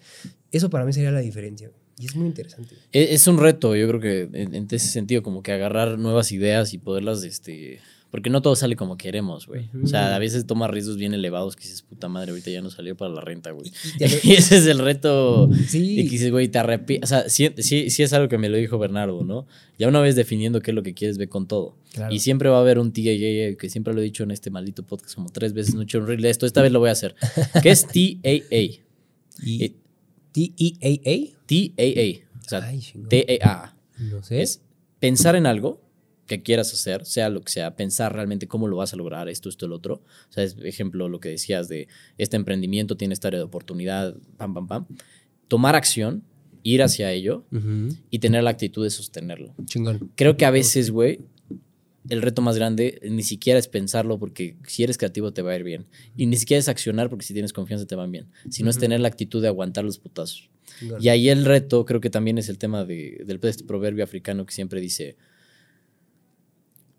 [0.52, 1.70] Eso para mí sería la diferencia.
[1.98, 2.76] Y es muy interesante.
[2.92, 6.30] E, es, un reto, yo creo que en, en, ese sentido, como que agarrar nuevas
[6.30, 7.80] ideas y poderlas, este,
[8.10, 9.68] porque no todo sale como queremos, güey.
[9.82, 12.70] O sea, a veces toma riesgos bien elevados que dices, puta madre, ahorita ya no
[12.70, 13.72] salió para la renta, güey.
[13.98, 15.50] Y ese es el reto.
[15.66, 16.00] Sí.
[16.00, 17.10] Y que dices, güey, te arrepientes.
[17.10, 19.46] O sea, sí, sí, es algo que me lo dijo Bernardo, ¿no?
[19.78, 21.76] Ya una vez definiendo qué es lo que quieres, ve con todo.
[22.10, 24.82] Y siempre va a haber un TAA, que siempre lo he dicho en este maldito
[24.82, 26.90] podcast como tres veces, no he hecho un reel de esto, esta vez lo voy
[26.90, 27.14] a hacer.
[27.62, 28.82] ¿Qué es TAA?
[30.32, 31.36] ¿T-E-A-A?
[31.46, 32.26] TAA.
[32.38, 32.72] O sea,
[33.08, 33.76] T-E-A.
[33.98, 34.42] No sé.
[34.42, 34.62] Es
[35.00, 35.85] pensar en algo
[36.26, 39.48] que quieras hacer, sea lo que sea, pensar realmente cómo lo vas a lograr, esto,
[39.48, 40.02] esto, el otro.
[40.28, 44.16] O sea, es ejemplo lo que decías de este emprendimiento tiene esta área de oportunidad,
[44.36, 44.86] pam, pam, pam.
[45.48, 46.24] Tomar acción,
[46.62, 47.44] ir hacia ello
[48.10, 49.54] y tener la actitud de sostenerlo.
[49.66, 50.10] Chingón.
[50.16, 51.20] Creo que a veces, güey,
[52.08, 55.56] el reto más grande ni siquiera es pensarlo porque si eres creativo te va a
[55.56, 55.86] ir bien.
[56.16, 58.26] Y ni siquiera es accionar porque si tienes confianza te van bien.
[58.50, 60.50] Sino es tener la actitud de aguantar los putazos.
[61.00, 64.44] Y ahí el reto creo que también es el tema de, del este proverbio africano
[64.44, 65.16] que siempre dice,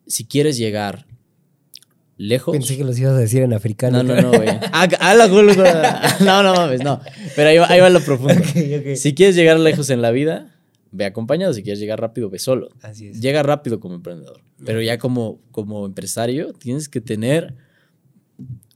[0.07, 1.05] si quieres llegar
[2.17, 2.53] lejos...
[2.53, 4.03] Pensé que los ibas a decir en africano.
[4.03, 4.49] No, no, no, güey.
[4.73, 6.17] Ah, ah.
[6.19, 7.01] No, no mames, no.
[7.35, 8.43] Pero ahí va, ahí va lo profundo.
[8.95, 10.55] Si quieres llegar lejos en la vida,
[10.91, 11.53] ve acompañado.
[11.53, 12.69] Si quieres llegar rápido, ve solo.
[12.81, 13.21] Así es.
[13.21, 14.41] Llega rápido como emprendedor.
[14.65, 17.55] Pero ya como, como empresario, tienes que tener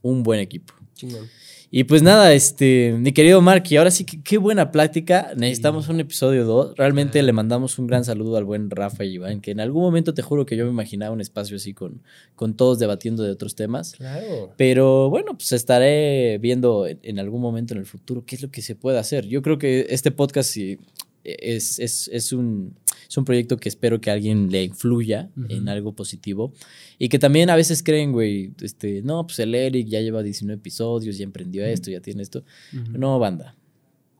[0.01, 0.73] un buen equipo.
[0.95, 1.27] Chingón.
[1.73, 5.31] Y pues nada, este, mi querido Mark, y ahora sí que qué buena plática.
[5.37, 6.75] Necesitamos un episodio 2.
[6.75, 10.13] Realmente le mandamos un gran saludo al buen Rafa y Iván, que en algún momento
[10.13, 12.01] te juro que yo me imaginaba un espacio así con,
[12.35, 13.93] con todos debatiendo de otros temas.
[13.93, 14.53] Claro.
[14.57, 18.51] Pero bueno, pues estaré viendo en, en algún momento en el futuro qué es lo
[18.51, 19.25] que se puede hacer.
[19.27, 20.77] Yo creo que este podcast sí
[21.23, 22.75] es, es, es, un,
[23.11, 26.53] es un proyecto que espero que a alguien le influya en algo positivo.
[26.97, 30.57] Y que también a veces creen, güey, este, no, pues el Eric ya lleva 19
[30.57, 32.45] episodios, ya emprendió esto, ya tiene esto.
[32.71, 33.57] No, banda.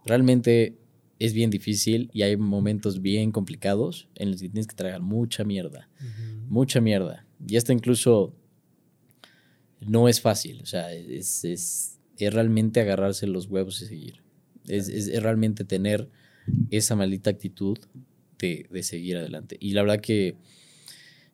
[0.06, 0.78] Realmente
[1.20, 5.46] es bien difícil y hay momentos bien complicados en los que tienes que tragar mucha
[5.46, 5.88] mierda.
[6.50, 7.26] Mucha mierda.
[7.48, 8.36] Y esto incluso
[9.80, 10.60] no es fácil.
[10.64, 14.22] O sea, es, es, es realmente agarrarse los huevos y seguir.
[14.68, 16.10] Es, es, es realmente tener
[16.72, 17.78] esa maldita actitud
[18.42, 19.58] de, de, seguir adelante.
[19.60, 20.36] Y la verdad que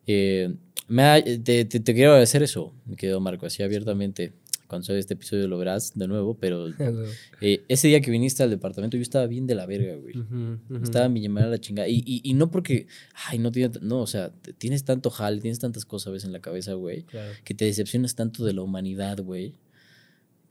[0.06, 0.54] eh,
[0.86, 4.32] me ha, te, te, te, quiero agradecer eso, me quedo Marco, así abiertamente.
[4.66, 6.66] Cuando sale este episodio lo verás de nuevo, pero
[7.40, 10.18] eh, ese día que viniste al departamento yo estaba bien de la verga, güey.
[10.18, 10.82] Uh -huh, uh -huh.
[10.82, 11.88] Estaba en mi llamada a la chingada.
[11.88, 12.86] Y, y, y, no porque,
[13.28, 16.32] ay, no tiene, no, o sea, tienes tanto jal, tienes tantas cosas a veces en
[16.32, 17.32] la cabeza, güey, claro.
[17.44, 19.54] que te decepcionas tanto de la humanidad, güey,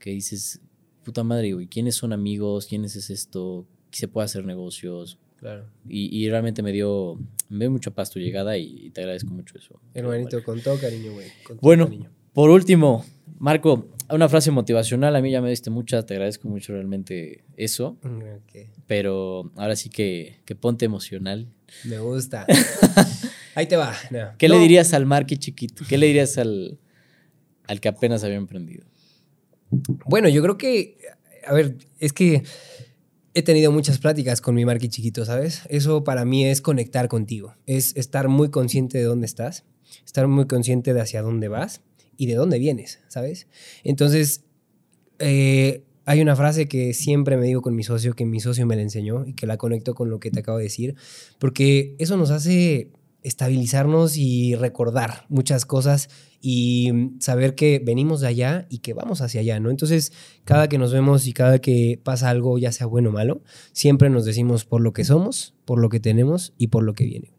[0.00, 0.60] que dices,
[1.04, 2.66] puta madre, güey, ¿quiénes son amigos?
[2.66, 3.68] ¿Quiénes es esto?
[3.90, 5.18] se puede hacer negocios.
[5.38, 5.66] Claro.
[5.88, 7.18] Y, y, realmente me dio,
[7.48, 9.80] me dio mucha paz tu llegada y, y te agradezco mucho eso.
[9.94, 11.28] Hermanito, con todo cariño, güey.
[11.60, 12.10] Bueno, cariño.
[12.32, 13.04] por último,
[13.38, 15.14] Marco, una frase motivacional.
[15.14, 17.98] A mí ya me diste mucha, te agradezco mucho realmente eso.
[18.48, 18.70] Okay.
[18.86, 21.48] Pero ahora sí que, que ponte emocional.
[21.84, 22.46] Me gusta.
[23.54, 23.94] Ahí te va.
[24.10, 24.32] No.
[24.38, 24.54] ¿Qué no.
[24.54, 25.84] le dirías al Marky chiquito?
[25.88, 26.78] ¿Qué le dirías al,
[27.66, 28.84] al que apenas había emprendido?
[30.06, 30.96] Bueno, yo creo que,
[31.46, 32.42] a ver, es que
[33.38, 35.62] he tenido muchas pláticas con mi Marky chiquito, ¿sabes?
[35.68, 39.64] Eso para mí es conectar contigo, es estar muy consciente de dónde estás,
[40.04, 41.82] estar muy consciente de hacia dónde vas
[42.16, 43.46] y de dónde vienes, ¿sabes?
[43.84, 44.42] Entonces,
[45.20, 48.74] eh, hay una frase que siempre me digo con mi socio, que mi socio me
[48.74, 50.96] la enseñó y que la conecto con lo que te acabo de decir,
[51.38, 52.90] porque eso nos hace
[53.22, 56.08] estabilizarnos y recordar muchas cosas
[56.40, 59.70] y saber que venimos de allá y que vamos hacia allá, ¿no?
[59.70, 60.12] Entonces,
[60.44, 63.42] cada que nos vemos y cada que pasa algo, ya sea bueno o malo,
[63.72, 67.04] siempre nos decimos por lo que somos, por lo que tenemos y por lo que
[67.04, 67.32] viene.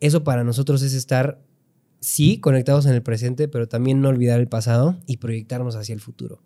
[0.00, 1.40] Eso para nosotros es estar,
[2.00, 6.00] sí, conectados en el presente, pero también no olvidar el pasado y proyectarnos hacia el
[6.00, 6.42] futuro.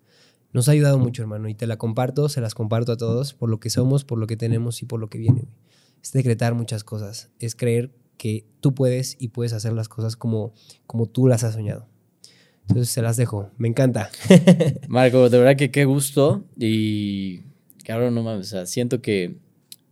[0.53, 3.49] Nos ha ayudado mucho, hermano, y te la comparto, se las comparto a todos, por
[3.49, 5.45] lo que somos, por lo que tenemos y por lo que viene.
[6.01, 7.91] Es decretar muchas cosas, es creer
[8.21, 10.53] que tú puedes y puedes hacer las cosas como,
[10.85, 11.87] como tú las has soñado.
[12.67, 13.49] Entonces se las dejo.
[13.57, 14.11] Me encanta.
[14.87, 16.43] Marco, de verdad que qué gusto.
[16.55, 17.39] Y
[17.83, 18.45] cabrón, no mames.
[18.45, 19.37] O sea, siento que,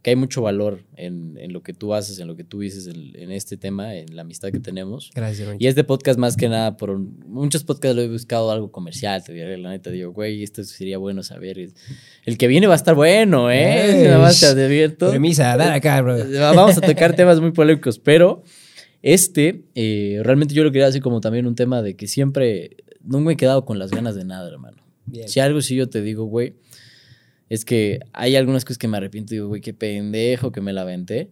[0.02, 2.88] que hay mucho valor en, en, lo que tú haces, en lo que tú dices
[2.88, 5.12] en, en, este tema, en la amistad que tenemos.
[5.14, 5.64] Gracias, hermanito.
[5.64, 9.22] Y este podcast, más que nada, por un, muchos podcasts lo he buscado algo comercial.
[9.24, 11.60] Te diré, la neta, digo, güey, esto sería bueno saber.
[12.26, 14.06] El que viene va a estar bueno, ¿eh?
[14.06, 15.10] Nada más te advierto.
[15.10, 16.18] Premisa, dale acá, bro.
[16.56, 18.44] Vamos a tocar temas muy polémicos, pero.
[19.02, 23.22] Este, eh, realmente yo lo quería hacer como también un tema de que siempre no
[23.22, 24.84] me he quedado con las ganas de nada, hermano.
[25.06, 25.30] Bien.
[25.30, 26.56] Si algo sí yo te digo, güey,
[27.50, 30.74] es que hay algunas cosas que me arrepiento y digo, güey, qué pendejo que me
[30.74, 31.30] la aventé.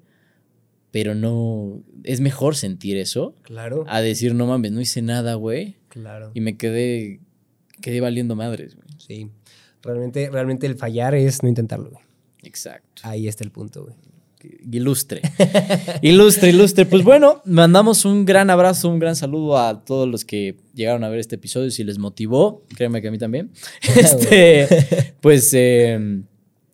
[0.91, 3.35] Pero no, es mejor sentir eso.
[3.43, 3.85] Claro.
[3.87, 5.75] A decir, no mames, no hice nada, güey.
[5.89, 6.31] Claro.
[6.33, 7.19] Y me quedé,
[7.81, 8.87] quedé valiendo madres, güey.
[8.97, 9.29] Sí.
[9.83, 12.03] Realmente, realmente el fallar es no intentarlo, güey.
[12.43, 13.01] Exacto.
[13.03, 13.95] Ahí está el punto, güey
[14.71, 15.21] ilustre.
[16.01, 16.85] ilustre, ilustre.
[16.85, 21.09] Pues bueno, mandamos un gran abrazo, un gran saludo a todos los que llegaron a
[21.09, 21.71] ver este episodio.
[21.71, 23.51] Si les motivó, créanme que a mí también.
[23.97, 24.67] Este,
[25.21, 26.21] pues eh,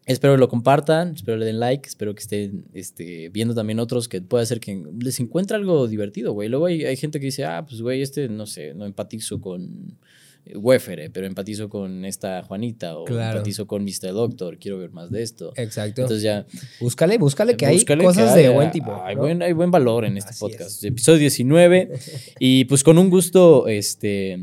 [0.05, 4.07] espero que lo compartan, espero le den like, espero que estén este, viendo también otros
[4.07, 6.49] que puede ser que les encuentre algo divertido, güey.
[6.49, 9.97] Luego hay, hay gente que dice, ah, pues güey, este, no sé, no empatizo con
[10.56, 13.38] Wefere, pero empatizo con esta Juanita o claro.
[13.38, 14.12] empatizo con Mr.
[14.12, 15.54] Doctor, quiero ver más de esto.
[15.56, 16.02] Exacto.
[16.02, 16.46] Entonces ya...
[16.82, 19.02] Búscale, búscale que búscale hay cosas que haya, de buen tipo.
[19.04, 19.22] Hay, ¿no?
[19.22, 20.84] buen, hay buen valor en este Así podcast.
[20.84, 20.84] Es.
[20.84, 21.91] Episodio 19.
[22.39, 24.39] y pues con un gusto, este...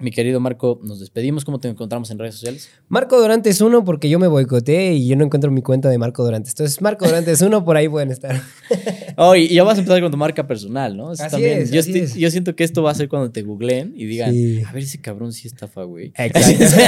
[0.00, 1.44] Mi querido Marco, nos despedimos.
[1.44, 2.70] ¿Cómo te encontramos en redes sociales?
[2.86, 6.22] Marco Dorantes 1 porque yo me boicoteé y yo no encuentro mi cuenta de Marco
[6.22, 6.52] Dorantes.
[6.52, 8.40] Entonces, Marco Dorantes 1, por ahí pueden estar.
[9.20, 11.10] Oh, y ya vas a empezar con tu marca personal, ¿no?
[11.10, 11.62] Así también.
[11.62, 12.14] es, yo, así es.
[12.14, 14.62] yo siento que esto va a ser cuando te googleen y digan, Sí.
[14.64, 16.12] a ver, ese cabrón sí estafa, güey.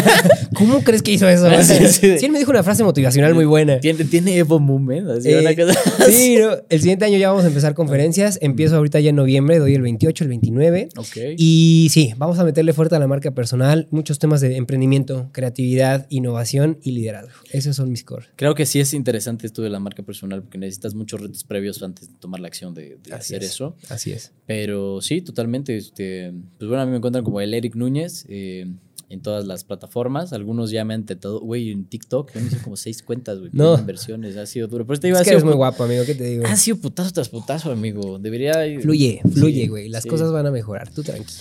[0.55, 1.49] ¿Cómo crees que hizo eso?
[1.63, 2.19] Sí, sí.
[2.19, 3.81] Sí, él me dijo una frase motivacional muy buena.
[3.81, 5.79] Tiene, tiene Evo Movement, así, Eh, una cosa
[6.11, 8.39] sí, no, el siguiente año ya vamos a empezar conferencias.
[8.43, 10.89] Empiezo ahorita ya en noviembre, doy el 28, el 29.
[10.97, 11.17] Ok.
[11.37, 16.07] Y sí, vamos a meterle fuerte a la marca personal, muchos temas de emprendimiento, creatividad,
[16.11, 17.33] innovación y liderazgo.
[17.51, 18.27] Esos son mis core.
[18.37, 21.83] Creo que sí es interesante esto de la marca personal porque necesitas muchos retos previos
[21.83, 23.51] antes tomar la acción de, hacer es.
[23.51, 23.77] eso.
[23.89, 24.33] Así es.
[24.47, 25.77] Pero sí, totalmente.
[25.77, 28.67] Este, pues bueno, a mí me encuentran como el Eric Núñez eh,
[29.09, 30.33] en todas las plataformas.
[30.33, 32.33] Algunos ya me han intentado, güey, en TikTok.
[32.33, 33.51] Yo me hice como seis cuentas, güey.
[33.53, 33.77] No.
[33.79, 34.37] inversiones.
[34.37, 34.85] Ha sido duro.
[34.87, 36.47] Pero este iba Es a que eres muy guapo, amigo, ¿qué te digo?
[36.47, 38.19] Ha sido putazo tras putazo, amigo.
[38.19, 38.55] Debería.
[38.81, 39.89] Fluye, fluye, Sí, güey.
[39.89, 40.09] Las sí.
[40.09, 40.91] cosas van a mejorar.
[40.93, 41.33] Tú tranqui.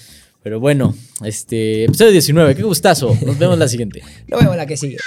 [0.41, 2.55] Pero bueno, este episodio 19.
[2.55, 3.15] Qué gustazo.
[3.25, 4.01] Nos vemos la siguiente.
[4.27, 4.97] Nos vemos la que sigue.